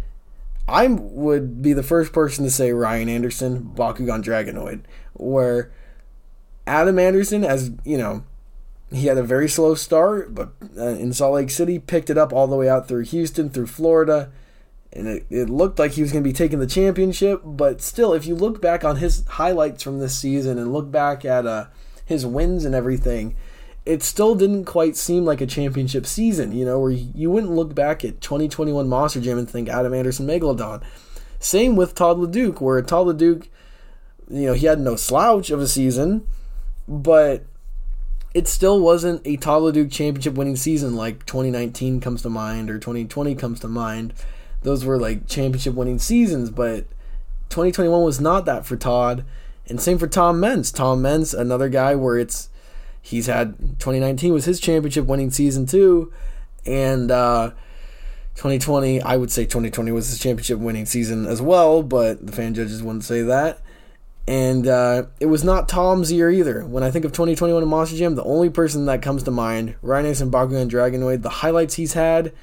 I 0.68 0.88
would 0.88 1.62
be 1.62 1.72
the 1.72 1.82
first 1.82 2.12
person 2.12 2.44
to 2.44 2.50
say 2.50 2.72
Ryan 2.72 3.08
Anderson, 3.08 3.72
Bakugan 3.74 4.22
Dragonoid, 4.22 4.82
where 5.14 5.72
Adam 6.68 6.98
Anderson, 6.98 7.44
as 7.44 7.72
you 7.84 7.96
know, 7.96 8.24
he 8.90 9.06
had 9.06 9.18
a 9.18 9.22
very 9.22 9.48
slow 9.48 9.74
start, 9.74 10.34
but 10.34 10.52
uh, 10.76 10.88
in 10.88 11.12
Salt 11.12 11.34
Lake 11.34 11.50
City, 11.50 11.78
picked 11.78 12.10
it 12.10 12.18
up 12.18 12.32
all 12.32 12.46
the 12.46 12.56
way 12.56 12.68
out 12.68 12.86
through 12.86 13.04
Houston, 13.04 13.50
through 13.50 13.66
Florida, 13.66 14.30
and 14.92 15.08
it, 15.08 15.26
it 15.30 15.50
looked 15.50 15.78
like 15.78 15.92
he 15.92 16.02
was 16.02 16.12
going 16.12 16.22
to 16.22 16.28
be 16.28 16.34
taking 16.34 16.58
the 16.58 16.66
championship. 16.66 17.42
But 17.44 17.80
still, 17.80 18.12
if 18.12 18.26
you 18.26 18.34
look 18.34 18.62
back 18.62 18.84
on 18.84 18.96
his 18.96 19.26
highlights 19.26 19.82
from 19.82 19.98
this 19.98 20.16
season 20.16 20.58
and 20.58 20.72
look 20.72 20.90
back 20.90 21.24
at 21.24 21.46
uh, 21.46 21.66
his 22.04 22.24
wins 22.24 22.64
and 22.64 22.74
everything, 22.74 23.34
it 23.84 24.02
still 24.02 24.34
didn't 24.34 24.64
quite 24.66 24.96
seem 24.96 25.24
like 25.24 25.40
a 25.40 25.46
championship 25.46 26.06
season, 26.06 26.52
you 26.52 26.64
know, 26.64 26.78
where 26.78 26.90
you 26.90 27.30
wouldn't 27.30 27.52
look 27.52 27.74
back 27.74 28.04
at 28.04 28.20
2021 28.20 28.88
Monster 28.88 29.20
Jam 29.20 29.38
and 29.38 29.48
think 29.48 29.68
Adam 29.68 29.94
Anderson 29.94 30.26
Megalodon. 30.26 30.82
Same 31.40 31.76
with 31.76 31.94
Todd 31.94 32.18
LeDuc, 32.18 32.60
where 32.60 32.80
Todd 32.82 33.06
LeDuc, 33.06 33.48
you 34.30 34.46
know, 34.46 34.52
he 34.52 34.66
had 34.66 34.80
no 34.80 34.96
slouch 34.96 35.50
of 35.50 35.60
a 35.60 35.68
season, 35.68 36.26
but 36.88 37.44
it 38.34 38.48
still 38.48 38.80
wasn't 38.80 39.20
a 39.26 39.36
Todd 39.36 39.62
LeDuc 39.62 39.92
championship 39.92 40.34
winning 40.34 40.56
season 40.56 40.96
like 40.96 41.26
2019 41.26 42.00
comes 42.00 42.22
to 42.22 42.30
mind 42.30 42.70
or 42.70 42.78
2020 42.78 43.34
comes 43.34 43.60
to 43.60 43.68
mind. 43.68 44.14
Those 44.62 44.84
were 44.84 44.98
like 44.98 45.26
championship 45.28 45.74
winning 45.74 45.98
seasons, 45.98 46.50
but 46.50 46.86
2021 47.50 48.02
was 48.02 48.20
not 48.20 48.44
that 48.46 48.66
for 48.66 48.76
Todd. 48.76 49.24
And 49.68 49.80
same 49.80 49.98
for 49.98 50.06
Tom 50.06 50.40
Meents. 50.40 50.72
Tom 50.72 51.02
Meents, 51.02 51.34
another 51.34 51.68
guy 51.68 51.94
where 51.94 52.18
it's 52.18 52.48
he's 53.02 53.26
had 53.26 53.58
2019 53.78 54.32
was 54.32 54.46
his 54.46 54.60
championship 54.60 55.06
winning 55.06 55.30
season 55.30 55.66
too, 55.66 56.12
and 56.64 57.10
uh, 57.10 57.50
2020 58.36 59.02
I 59.02 59.16
would 59.16 59.30
say 59.30 59.44
2020 59.44 59.90
was 59.92 60.08
his 60.08 60.18
championship 60.18 60.58
winning 60.58 60.86
season 60.86 61.26
as 61.26 61.42
well, 61.42 61.82
but 61.82 62.26
the 62.26 62.32
fan 62.32 62.54
judges 62.54 62.82
wouldn't 62.82 63.04
say 63.04 63.22
that. 63.22 63.60
And 64.28 64.66
uh, 64.66 65.04
it 65.20 65.26
was 65.26 65.42
not 65.42 65.70
Tom's 65.70 66.12
year 66.12 66.30
either. 66.30 66.62
When 66.66 66.82
I 66.82 66.90
think 66.90 67.06
of 67.06 67.12
2021 67.12 67.62
in 67.62 67.68
Monster 67.70 67.96
Jam, 67.96 68.14
the 68.14 68.22
only 68.24 68.50
person 68.50 68.84
that 68.84 69.00
comes 69.00 69.22
to 69.22 69.30
mind, 69.30 69.76
Ryan 69.80 70.04
Anderson, 70.04 70.30
Bakugan 70.30 70.68
Dragonoid, 70.68 71.22
the 71.22 71.30
highlights 71.30 71.76
he's 71.76 71.94
had, 71.94 72.34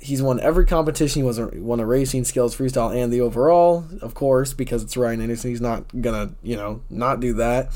he's 0.00 0.22
won 0.22 0.40
every 0.40 0.64
competition. 0.64 1.20
He 1.20 1.26
was 1.26 1.38
won 1.38 1.80
a 1.80 1.84
racing 1.84 2.24
skills 2.24 2.56
freestyle 2.56 2.96
and 2.96 3.12
the 3.12 3.20
overall, 3.20 3.84
of 4.00 4.14
course, 4.14 4.54
because 4.54 4.82
it's 4.82 4.96
Ryan 4.96 5.20
Anderson. 5.20 5.50
He's 5.50 5.60
not 5.60 5.84
gonna, 6.00 6.32
you 6.42 6.56
know, 6.56 6.80
not 6.88 7.20
do 7.20 7.34
that. 7.34 7.74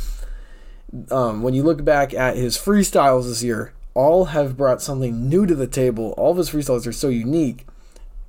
Um, 1.10 1.42
when 1.42 1.52
you 1.52 1.62
look 1.62 1.84
back 1.84 2.14
at 2.14 2.36
his 2.36 2.56
freestyles 2.56 3.24
this 3.24 3.42
year, 3.42 3.74
all 3.92 4.26
have 4.26 4.56
brought 4.56 4.80
something 4.80 5.28
new 5.28 5.44
to 5.44 5.54
the 5.54 5.66
table. 5.66 6.14
All 6.16 6.30
of 6.30 6.38
his 6.38 6.48
freestyles 6.48 6.86
are 6.86 6.92
so 6.92 7.10
unique. 7.10 7.66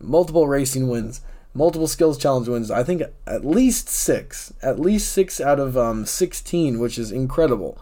Multiple 0.02 0.50
racing 0.50 0.90
wins 0.90 1.22
multiple 1.54 1.88
skills 1.88 2.18
challenge 2.18 2.48
wins. 2.48 2.72
I 2.72 2.84
think 2.84 3.04
at 3.28 3.46
least 3.46 3.90
six, 3.90 4.54
at 4.62 4.80
least 4.80 5.12
six 5.12 5.40
out 5.40 5.60
of 5.60 5.78
um, 5.78 6.06
16, 6.06 6.80
which 6.80 6.98
is 6.98 7.12
incredible. 7.12 7.78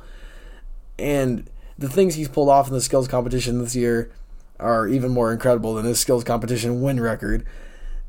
And 1.00 1.50
the 1.78 1.90
things 1.90 2.16
he's 2.16 2.28
pulled 2.28 2.50
off 2.50 2.68
in 2.68 2.74
the 2.74 2.82
skills 2.82 3.08
competition 3.08 3.60
this 3.60 3.76
year 3.76 4.12
are 4.60 4.88
even 4.88 5.12
more 5.12 5.34
incredible 5.34 5.74
than 5.74 5.86
his 5.86 6.00
skills 6.00 6.24
competition 6.24 6.82
win 6.82 7.00
record. 7.00 7.46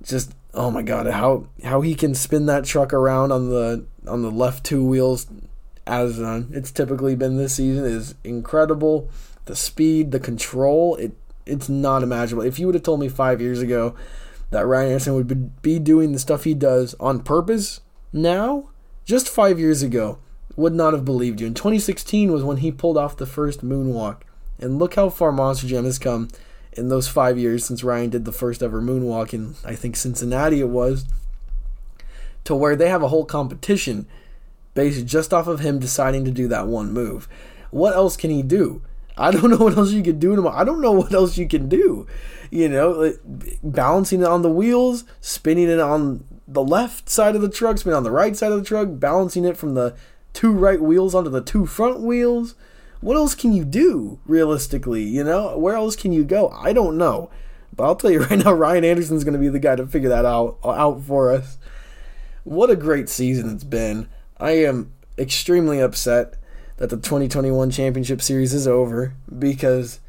Just 0.02 0.34
oh 0.52 0.70
my 0.70 0.82
god, 0.82 1.06
how 1.06 1.46
how 1.64 1.80
he 1.80 1.94
can 1.94 2.14
spin 2.14 2.46
that 2.46 2.64
truck 2.64 2.92
around 2.92 3.32
on 3.32 3.48
the 3.48 3.86
on 4.06 4.22
the 4.22 4.30
left 4.30 4.64
two 4.64 4.84
wheels 4.84 5.26
as 5.86 6.20
uh, 6.20 6.42
it's 6.50 6.70
typically 6.70 7.14
been 7.16 7.36
this 7.36 7.54
season 7.54 7.84
is 7.84 8.14
incredible. 8.24 9.08
The 9.46 9.56
speed, 9.56 10.10
the 10.10 10.20
control, 10.20 10.96
it 10.96 11.12
it's 11.46 11.68
not 11.68 12.02
imaginable. 12.02 12.44
If 12.44 12.58
you 12.58 12.66
would 12.66 12.74
have 12.74 12.84
told 12.84 13.00
me 13.00 13.08
five 13.08 13.40
years 13.40 13.60
ago 13.60 13.94
that 14.52 14.66
Ryan 14.66 14.92
Anderson 14.92 15.14
would 15.14 15.62
be 15.62 15.78
doing 15.78 16.12
the 16.12 16.18
stuff 16.18 16.44
he 16.44 16.54
does 16.54 16.94
on 17.00 17.22
purpose 17.22 17.80
now, 18.12 18.68
just 19.04 19.28
five 19.28 19.58
years 19.58 19.82
ago, 19.82 20.18
would 20.54 20.74
not 20.74 20.92
have 20.92 21.04
believed 21.04 21.40
you. 21.40 21.46
In 21.46 21.54
2016 21.54 22.30
was 22.30 22.44
when 22.44 22.58
he 22.58 22.70
pulled 22.70 22.98
off 22.98 23.16
the 23.16 23.26
first 23.26 23.64
moonwalk. 23.64 24.22
And 24.58 24.78
look 24.78 24.94
how 24.94 25.08
far 25.08 25.32
Monster 25.32 25.66
Jam 25.66 25.84
has 25.84 25.98
come 25.98 26.28
in 26.74 26.88
those 26.88 27.08
five 27.08 27.38
years 27.38 27.64
since 27.64 27.82
Ryan 27.82 28.10
did 28.10 28.24
the 28.26 28.32
first 28.32 28.62
ever 28.62 28.80
moonwalk 28.80 29.32
in, 29.32 29.56
I 29.64 29.74
think, 29.74 29.96
Cincinnati 29.96 30.60
it 30.60 30.68
was, 30.68 31.06
to 32.44 32.54
where 32.54 32.76
they 32.76 32.88
have 32.88 33.02
a 33.02 33.08
whole 33.08 33.24
competition 33.24 34.06
based 34.74 35.06
just 35.06 35.32
off 35.32 35.46
of 35.46 35.60
him 35.60 35.78
deciding 35.78 36.24
to 36.26 36.30
do 36.30 36.46
that 36.48 36.66
one 36.66 36.92
move. 36.92 37.28
What 37.70 37.94
else 37.94 38.16
can 38.16 38.30
he 38.30 38.42
do? 38.42 38.82
I 39.16 39.30
don't 39.30 39.50
know 39.50 39.58
what 39.58 39.76
else 39.76 39.92
you 39.92 40.02
can 40.02 40.18
do 40.18 40.36
to. 40.36 40.48
I 40.48 40.64
don't 40.64 40.80
know 40.80 40.92
what 40.92 41.12
else 41.12 41.36
you 41.36 41.48
can 41.48 41.68
do. 41.68 42.06
You 42.50 42.68
know, 42.68 43.14
balancing 43.62 44.20
it 44.20 44.26
on 44.26 44.42
the 44.42 44.50
wheels, 44.50 45.04
spinning 45.20 45.70
it 45.70 45.80
on 45.80 46.24
the 46.46 46.62
left 46.62 47.08
side 47.08 47.34
of 47.34 47.40
the 47.42 47.48
truck, 47.48 47.78
spinning 47.78 47.96
on 47.96 48.02
the 48.02 48.10
right 48.10 48.36
side 48.36 48.52
of 48.52 48.58
the 48.58 48.64
truck, 48.64 48.88
balancing 48.92 49.44
it 49.44 49.56
from 49.56 49.74
the 49.74 49.94
two 50.32 50.52
right 50.52 50.80
wheels 50.80 51.14
onto 51.14 51.30
the 51.30 51.40
two 51.40 51.66
front 51.66 52.00
wheels. 52.00 52.54
What 53.00 53.16
else 53.16 53.34
can 53.34 53.52
you 53.52 53.64
do 53.64 54.20
realistically? 54.26 55.02
You 55.02 55.24
know, 55.24 55.56
where 55.58 55.74
else 55.74 55.96
can 55.96 56.12
you 56.12 56.24
go? 56.24 56.50
I 56.50 56.72
don't 56.72 56.98
know. 56.98 57.30
But 57.74 57.84
I'll 57.84 57.96
tell 57.96 58.10
you 58.10 58.20
right 58.24 58.38
now, 58.38 58.52
Ryan 58.52 58.84
Anderson's 58.84 59.24
going 59.24 59.34
to 59.34 59.40
be 59.40 59.48
the 59.48 59.58
guy 59.58 59.76
to 59.76 59.86
figure 59.86 60.10
that 60.10 60.24
out 60.24 60.58
uh, 60.62 60.70
out 60.70 61.02
for 61.02 61.32
us. 61.32 61.58
What 62.44 62.70
a 62.70 62.76
great 62.76 63.08
season 63.08 63.50
it's 63.50 63.64
been. 63.64 64.08
I 64.38 64.52
am 64.52 64.92
extremely 65.18 65.80
upset 65.80 66.36
that 66.82 66.90
the 66.90 66.96
2021 66.96 67.70
championship 67.70 68.20
series 68.20 68.52
is 68.52 68.66
over 68.66 69.14
because 69.38 70.00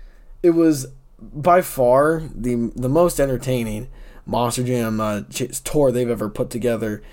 it 0.42 0.50
was 0.50 0.88
by 1.22 1.62
far 1.62 2.24
the 2.34 2.72
the 2.76 2.90
most 2.90 3.20
entertaining 3.20 3.88
Monster 4.26 4.64
Jam 4.64 5.00
uh, 5.00 5.22
tour 5.64 5.92
they've 5.92 6.10
ever 6.10 6.30
put 6.30 6.50
together. 6.50 7.04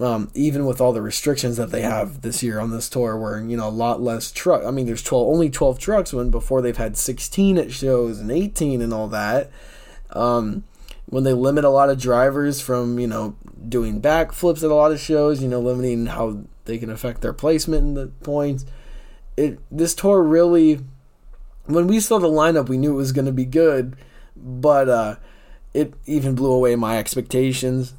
Um, 0.00 0.28
even 0.34 0.66
with 0.66 0.80
all 0.80 0.92
the 0.92 1.02
restrictions 1.02 1.56
that 1.56 1.70
they 1.70 1.82
have 1.82 2.22
this 2.22 2.42
year 2.42 2.58
on 2.58 2.72
this 2.72 2.88
tour, 2.88 3.16
where 3.16 3.38
you 3.40 3.56
know 3.56 3.68
a 3.68 3.70
lot 3.70 4.02
less 4.02 4.32
truck. 4.32 4.64
I 4.64 4.72
mean, 4.72 4.86
there's 4.86 5.04
12, 5.04 5.28
only 5.28 5.50
12 5.50 5.78
trucks 5.78 6.12
when 6.12 6.30
before 6.30 6.60
they've 6.60 6.76
had 6.76 6.96
16 6.96 7.58
at 7.58 7.70
shows 7.70 8.18
and 8.18 8.32
18 8.32 8.82
and 8.82 8.92
all 8.92 9.06
that. 9.06 9.52
Um, 10.10 10.64
when 11.06 11.22
they 11.22 11.32
limit 11.32 11.64
a 11.64 11.70
lot 11.70 11.90
of 11.90 12.00
drivers 12.00 12.60
from 12.60 12.98
you 12.98 13.06
know 13.06 13.36
doing 13.68 14.02
backflips 14.02 14.64
at 14.64 14.70
a 14.72 14.74
lot 14.74 14.90
of 14.90 14.98
shows, 14.98 15.40
you 15.40 15.48
know, 15.48 15.60
limiting 15.60 16.06
how 16.06 16.38
they 16.64 16.76
can 16.76 16.90
affect 16.90 17.20
their 17.20 17.32
placement 17.32 17.82
in 17.82 17.94
the 17.94 18.08
points 18.24 18.64
it 19.40 19.58
this 19.70 19.94
tour 19.94 20.22
really 20.22 20.80
when 21.64 21.86
we 21.86 21.98
saw 21.98 22.18
the 22.18 22.28
lineup 22.28 22.68
we 22.68 22.76
knew 22.76 22.92
it 22.92 22.96
was 22.96 23.12
going 23.12 23.26
to 23.26 23.32
be 23.32 23.44
good 23.44 23.96
but 24.36 24.88
uh, 24.88 25.16
it 25.72 25.94
even 26.06 26.34
blew 26.34 26.52
away 26.52 26.76
my 26.76 26.98
expectations 26.98 27.94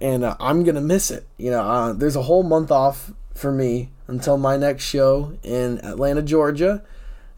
and 0.00 0.24
uh, 0.24 0.36
i'm 0.38 0.62
going 0.62 0.76
to 0.76 0.80
miss 0.80 1.10
it 1.10 1.26
you 1.36 1.50
know 1.50 1.62
uh, 1.62 1.92
there's 1.92 2.16
a 2.16 2.22
whole 2.22 2.44
month 2.44 2.70
off 2.70 3.12
for 3.34 3.50
me 3.50 3.90
until 4.06 4.38
my 4.38 4.56
next 4.56 4.84
show 4.84 5.36
in 5.42 5.78
atlanta 5.78 6.22
georgia 6.22 6.82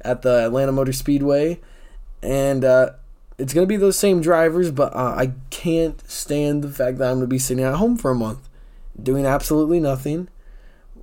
at 0.03 0.23
the 0.23 0.47
atlanta 0.47 0.73
motor 0.73 0.92
speedway 0.92 1.59
and 2.23 2.64
uh, 2.64 2.90
it's 3.38 3.55
going 3.55 3.66
to 3.66 3.69
be 3.69 3.79
those 3.79 3.99
same 3.99 4.21
drivers 4.21 4.71
but 4.71 4.95
uh, 4.95 5.14
i 5.16 5.33
can't 5.49 6.09
stand 6.11 6.62
the 6.62 6.69
fact 6.69 6.99
that 6.99 7.09
i'm 7.09 7.16
going 7.16 7.21
to 7.23 7.27
be 7.27 7.38
sitting 7.38 7.64
at 7.64 7.77
home 7.77 7.97
for 7.97 8.11
a 8.11 8.14
month 8.14 8.49
doing 9.03 9.25
absolutely 9.25 9.81
nothing 9.81 10.29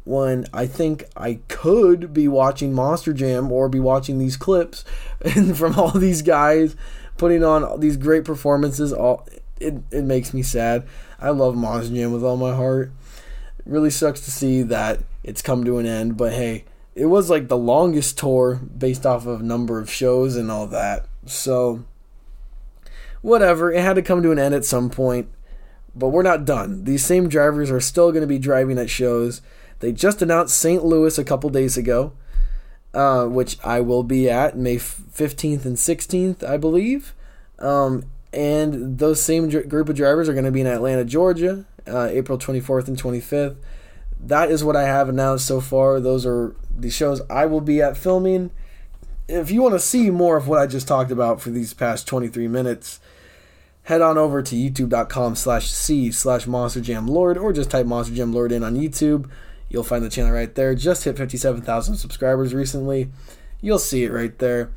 when 0.05 0.45
I 0.53 0.67
think 0.67 1.05
I 1.15 1.39
could 1.47 2.13
be 2.13 2.27
watching 2.27 2.73
Monster 2.73 3.13
Jam 3.13 3.51
or 3.51 3.69
be 3.69 3.79
watching 3.79 4.19
these 4.19 4.37
clips 4.37 4.83
from 5.55 5.79
all 5.79 5.91
these 5.91 6.21
guys 6.21 6.75
putting 7.17 7.43
on 7.43 7.79
these 7.79 7.97
great 7.97 8.25
performances. 8.25 8.91
All 8.91 9.27
it, 9.59 9.75
it 9.91 10.03
makes 10.03 10.33
me 10.33 10.41
sad. 10.41 10.85
I 11.19 11.29
love 11.29 11.55
Monster 11.55 11.95
Jam 11.95 12.11
with 12.11 12.23
all 12.23 12.37
my 12.37 12.53
heart. 12.53 12.91
It 13.59 13.65
really 13.65 13.89
sucks 13.89 14.21
to 14.21 14.31
see 14.31 14.61
that 14.63 14.99
it's 15.23 15.41
come 15.41 15.63
to 15.63 15.77
an 15.77 15.85
end, 15.85 16.17
but 16.17 16.33
hey, 16.33 16.65
it 16.95 17.05
was 17.05 17.29
like 17.29 17.47
the 17.47 17.57
longest 17.57 18.17
tour 18.17 18.55
based 18.55 19.05
off 19.05 19.25
of 19.25 19.41
number 19.41 19.79
of 19.79 19.89
shows 19.89 20.35
and 20.35 20.51
all 20.51 20.67
that. 20.67 21.05
So 21.25 21.85
whatever, 23.21 23.71
it 23.71 23.81
had 23.81 23.95
to 23.95 24.01
come 24.01 24.21
to 24.21 24.31
an 24.31 24.39
end 24.39 24.53
at 24.53 24.65
some 24.65 24.89
point. 24.89 25.29
But 25.95 26.09
we're 26.09 26.23
not 26.23 26.43
done. 26.45 26.85
These 26.85 27.05
same 27.05 27.29
drivers 27.29 27.69
are 27.69 27.79
still 27.79 28.11
going 28.11 28.21
to 28.21 28.27
be 28.27 28.39
driving 28.39 28.79
at 28.79 28.89
shows 28.89 29.41
they 29.83 29.91
just 29.91 30.21
announced 30.21 30.57
St. 30.57 30.85
Louis 30.85 31.17
a 31.17 31.25
couple 31.25 31.49
days 31.49 31.75
ago, 31.75 32.13
uh, 32.93 33.25
which 33.25 33.57
I 33.65 33.81
will 33.81 34.03
be 34.03 34.29
at 34.29 34.57
May 34.57 34.77
15th 34.77 35.65
and 35.65 35.75
16th, 35.75 36.41
I 36.41 36.55
believe. 36.55 37.13
Um, 37.59 38.05
and 38.31 38.97
those 38.97 39.21
same 39.21 39.49
dr- 39.49 39.67
group 39.67 39.89
of 39.89 39.97
drivers 39.97 40.29
are 40.29 40.33
going 40.33 40.45
to 40.45 40.51
be 40.51 40.61
in 40.61 40.67
Atlanta, 40.67 41.03
Georgia, 41.03 41.65
uh, 41.85 42.05
April 42.05 42.37
24th 42.37 42.87
and 42.87 42.97
25th. 42.97 43.57
That 44.21 44.49
is 44.49 44.63
what 44.63 44.77
I 44.77 44.83
have 44.83 45.09
announced 45.09 45.45
so 45.45 45.59
far. 45.59 45.99
Those 45.99 46.25
are 46.25 46.55
the 46.73 46.89
shows 46.89 47.21
I 47.29 47.45
will 47.45 47.59
be 47.59 47.81
at 47.81 47.97
filming. 47.97 48.51
If 49.27 49.51
you 49.51 49.61
want 49.61 49.75
to 49.75 49.79
see 49.79 50.09
more 50.09 50.37
of 50.37 50.47
what 50.47 50.59
I 50.59 50.65
just 50.65 50.87
talked 50.87 51.11
about 51.11 51.41
for 51.41 51.49
these 51.49 51.73
past 51.73 52.07
23 52.07 52.47
minutes, 52.47 53.01
head 53.83 53.99
on 53.99 54.17
over 54.17 54.41
to 54.41 54.55
youtube.com 54.55 55.35
slash 55.35 55.69
c 55.69 56.09
slash 56.09 56.47
monster 56.47 56.79
jam 56.79 57.05
lord 57.05 57.37
or 57.37 57.51
just 57.51 57.69
type 57.69 57.85
monster 57.85 58.15
jam 58.15 58.31
lord 58.31 58.49
in 58.49 58.63
on 58.63 58.77
youtube 58.77 59.29
You'll 59.73 59.83
find 59.83 60.05
the 60.05 60.09
channel 60.09 60.31
right 60.31 60.53
there. 60.53 60.75
Just 60.75 61.03
hit 61.03 61.17
57,000 61.17 61.95
subscribers 61.95 62.53
recently. 62.53 63.09
You'll 63.59 63.79
see 63.79 64.03
it 64.03 64.12
right 64.12 64.38
there. 64.38 64.71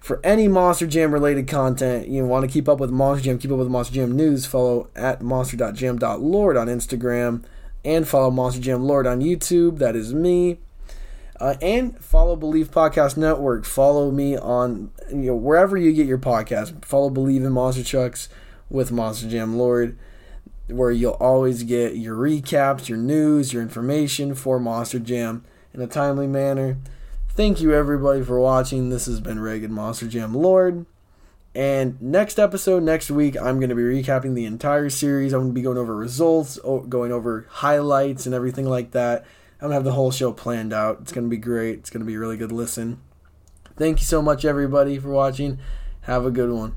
For 0.00 0.18
any 0.24 0.48
Monster 0.48 0.88
Jam 0.88 1.12
related 1.12 1.46
content, 1.46 2.08
you 2.08 2.26
want 2.26 2.44
to 2.44 2.52
keep 2.52 2.68
up 2.68 2.80
with 2.80 2.90
Monster 2.90 3.26
Jam, 3.26 3.38
keep 3.38 3.52
up 3.52 3.58
with 3.58 3.68
Monster 3.68 3.94
Jam 3.94 4.16
news, 4.16 4.46
follow 4.46 4.88
at 4.96 5.22
monster.jam.lord 5.22 6.56
on 6.56 6.66
Instagram 6.66 7.44
and 7.84 8.08
follow 8.08 8.30
Monster 8.30 8.60
Jam 8.60 8.82
Lord 8.82 9.06
on 9.06 9.20
YouTube. 9.20 9.78
That 9.78 9.94
is 9.94 10.12
me. 10.12 10.58
Uh, 11.38 11.54
and 11.62 11.96
follow 12.02 12.36
Bleav 12.36 12.66
Podcast 12.66 13.16
Network. 13.16 13.64
Follow 13.64 14.10
me 14.10 14.36
on 14.36 14.90
you 15.10 15.16
know 15.16 15.36
wherever 15.36 15.76
you 15.76 15.92
get 15.92 16.06
your 16.06 16.18
podcast. 16.18 16.84
Follow 16.84 17.08
Bleav 17.08 17.36
in 17.36 17.52
Monster 17.52 17.84
Trucks 17.84 18.28
with 18.68 18.90
Monster 18.90 19.28
Jam 19.28 19.56
Lord 19.56 19.96
where 20.72 20.90
you'll 20.90 21.12
always 21.12 21.62
get 21.62 21.96
your 21.96 22.16
recaps, 22.16 22.88
your 22.88 22.98
news, 22.98 23.52
your 23.52 23.62
information 23.62 24.34
for 24.34 24.58
Monster 24.58 24.98
Jam 24.98 25.44
in 25.72 25.80
a 25.80 25.86
timely 25.86 26.26
manner. 26.26 26.78
Thank 27.28 27.60
you 27.60 27.72
everybody 27.72 28.22
for 28.22 28.40
watching. 28.40 28.90
This 28.90 29.06
has 29.06 29.20
been 29.20 29.38
Reagan 29.40 29.72
Monster 29.72 30.08
Jam 30.08 30.34
Lord. 30.34 30.86
And 31.54 32.00
next 32.00 32.38
episode, 32.38 32.82
next 32.82 33.10
week, 33.10 33.36
I'm 33.36 33.58
going 33.58 33.70
to 33.70 33.74
be 33.74 33.82
recapping 33.82 34.34
the 34.34 34.44
entire 34.44 34.88
series. 34.88 35.32
I'm 35.32 35.40
going 35.40 35.50
to 35.50 35.54
be 35.54 35.62
going 35.62 35.78
over 35.78 35.96
results, 35.96 36.58
going 36.88 37.12
over 37.12 37.46
highlights, 37.48 38.26
and 38.26 38.34
everything 38.34 38.66
like 38.66 38.92
that. 38.92 39.24
I'm 39.54 39.68
going 39.68 39.70
to 39.70 39.74
have 39.74 39.84
the 39.84 39.92
whole 39.92 40.10
show 40.10 40.32
planned 40.32 40.72
out. 40.72 40.98
It's 41.00 41.12
going 41.12 41.24
to 41.24 41.30
be 41.30 41.36
great. 41.36 41.80
It's 41.80 41.90
going 41.90 42.00
to 42.00 42.06
be 42.06 42.14
a 42.14 42.18
really 42.18 42.36
good 42.36 42.52
listen. 42.52 43.00
Thank 43.76 44.00
you 44.00 44.06
so 44.06 44.22
much, 44.22 44.44
everybody, 44.44 44.98
for 44.98 45.10
watching. 45.10 45.58
Have 46.02 46.24
a 46.24 46.30
good 46.30 46.50
one. 46.50 46.76